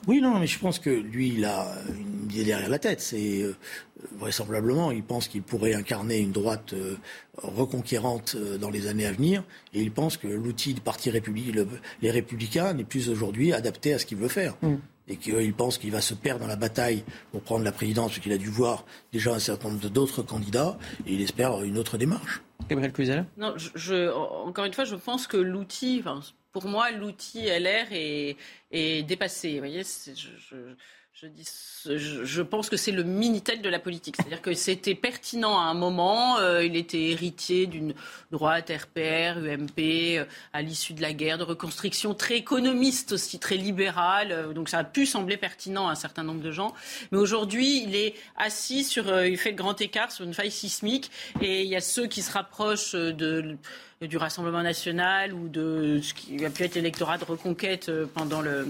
[0.06, 1.66] Oui, non, mais je pense que lui, il a
[1.98, 3.00] une idée derrière la tête.
[3.00, 3.56] C'est euh,
[4.16, 6.74] vraisemblablement, il pense qu'il pourrait incarner une droite
[7.36, 9.42] reconquérante dans les années à venir,
[9.74, 11.66] et il pense que l'outil du parti républicain,
[12.00, 14.56] les républicains, n'est plus aujourd'hui adapté à ce qu'il veut faire.
[14.62, 14.76] Mm.
[15.08, 17.02] et qu'il pense qu'il va se perdre dans la bataille
[17.32, 20.78] pour prendre la présidence, parce qu'il a dû voir déjà un certain nombre d'autres candidats,
[21.06, 22.42] et il espère une autre démarche.
[22.68, 23.24] Gabriel Cluzel?
[23.36, 26.20] Non, je, encore une fois, je pense que l'outil, enfin,
[26.52, 28.36] pour moi, l'outil LR est,
[28.70, 29.52] est dépassé.
[29.52, 30.56] Vous voyez, je, je,
[31.84, 34.16] je, pense que c'est le Minitel de la politique.
[34.16, 36.38] C'est-à-dire que c'était pertinent à un moment.
[36.38, 37.94] Euh, il était héritier d'une
[38.30, 43.56] droite RPR, UMP, euh, à l'issue de la guerre, de reconstruction très économiste aussi, très
[43.56, 44.30] libérale.
[44.30, 46.72] Euh, donc ça a pu sembler pertinent à un certain nombre de gens.
[47.10, 51.10] Mais aujourd'hui, il est assis sur, il fait le grand écart sur une faille sismique.
[51.40, 56.44] Et il y a ceux qui se rapprochent du Rassemblement national ou de ce qui
[56.44, 58.68] a pu être l'électorat de reconquête pendant le,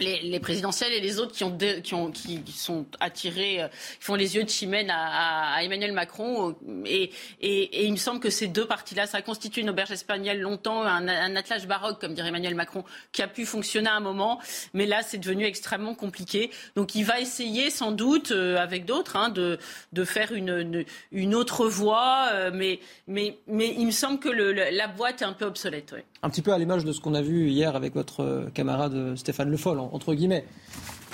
[0.00, 4.14] les, présidentielles et les autres qui, ont qui, ont, qui, sont attirés, euh, qui font
[4.14, 6.54] les yeux de chimène à, Emmanuel Macron.
[6.84, 7.10] Et,
[7.40, 10.82] et, il me semble que ces deux partis-là, ça a constitué une auberge espagnole longtemps,
[10.82, 14.40] un, attelage baroque, comme dirait Emmanuel Macron, qui a pu fonctionner à un moment.
[14.72, 16.50] Mais là, c'est devenu extrêmement compliqué.
[16.76, 19.58] Donc il va essayer sans doute, euh, avec d'autres, hein, de,
[20.04, 22.28] faire une, autre voie.
[22.32, 25.94] Euh, mais, il me semble que la boîte est un peu obsolète.
[26.22, 29.50] Un petit peu à l'image de ce qu'on a vu hier avec votre camarade Stéphane
[29.50, 30.44] Le Foll entre guillemets.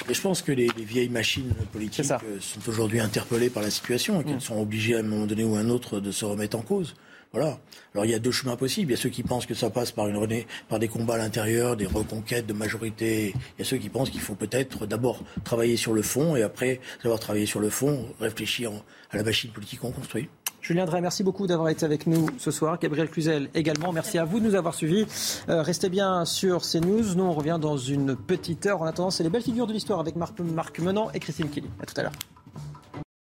[0.09, 4.21] Et je pense que les, vieilles machines politiques euh, sont aujourd'hui interpellées par la situation
[4.21, 4.41] et qu'elles mm.
[4.41, 6.95] sont obligées à un moment donné ou à un autre de se remettre en cause.
[7.33, 7.61] Voilà.
[7.95, 8.91] Alors il y a deux chemins possibles.
[8.91, 11.19] Il y a ceux qui pensent que ça passe par, une, par des combats à
[11.19, 13.35] l'intérieur, des reconquêtes de majorité.
[13.37, 16.43] Il y a ceux qui pensent qu'il faut peut-être d'abord travailler sur le fond et
[16.43, 18.73] après avoir travaillé sur le fond, réfléchir
[19.11, 20.29] à la machine politique qu'on construit.
[20.61, 22.79] Julien Drey, merci beaucoup d'avoir été avec nous ce soir.
[22.79, 25.07] Gabriel Cluzel également, merci à vous de nous avoir suivis.
[25.49, 27.15] Euh, restez bien sur CNews.
[27.15, 28.83] Nous, on revient dans une petite heure.
[28.83, 31.71] En attendant, c'est les belles figures de l'histoire avec Marc, Marc Menant et Christine Kelly.
[31.83, 32.13] À tout à l'heure.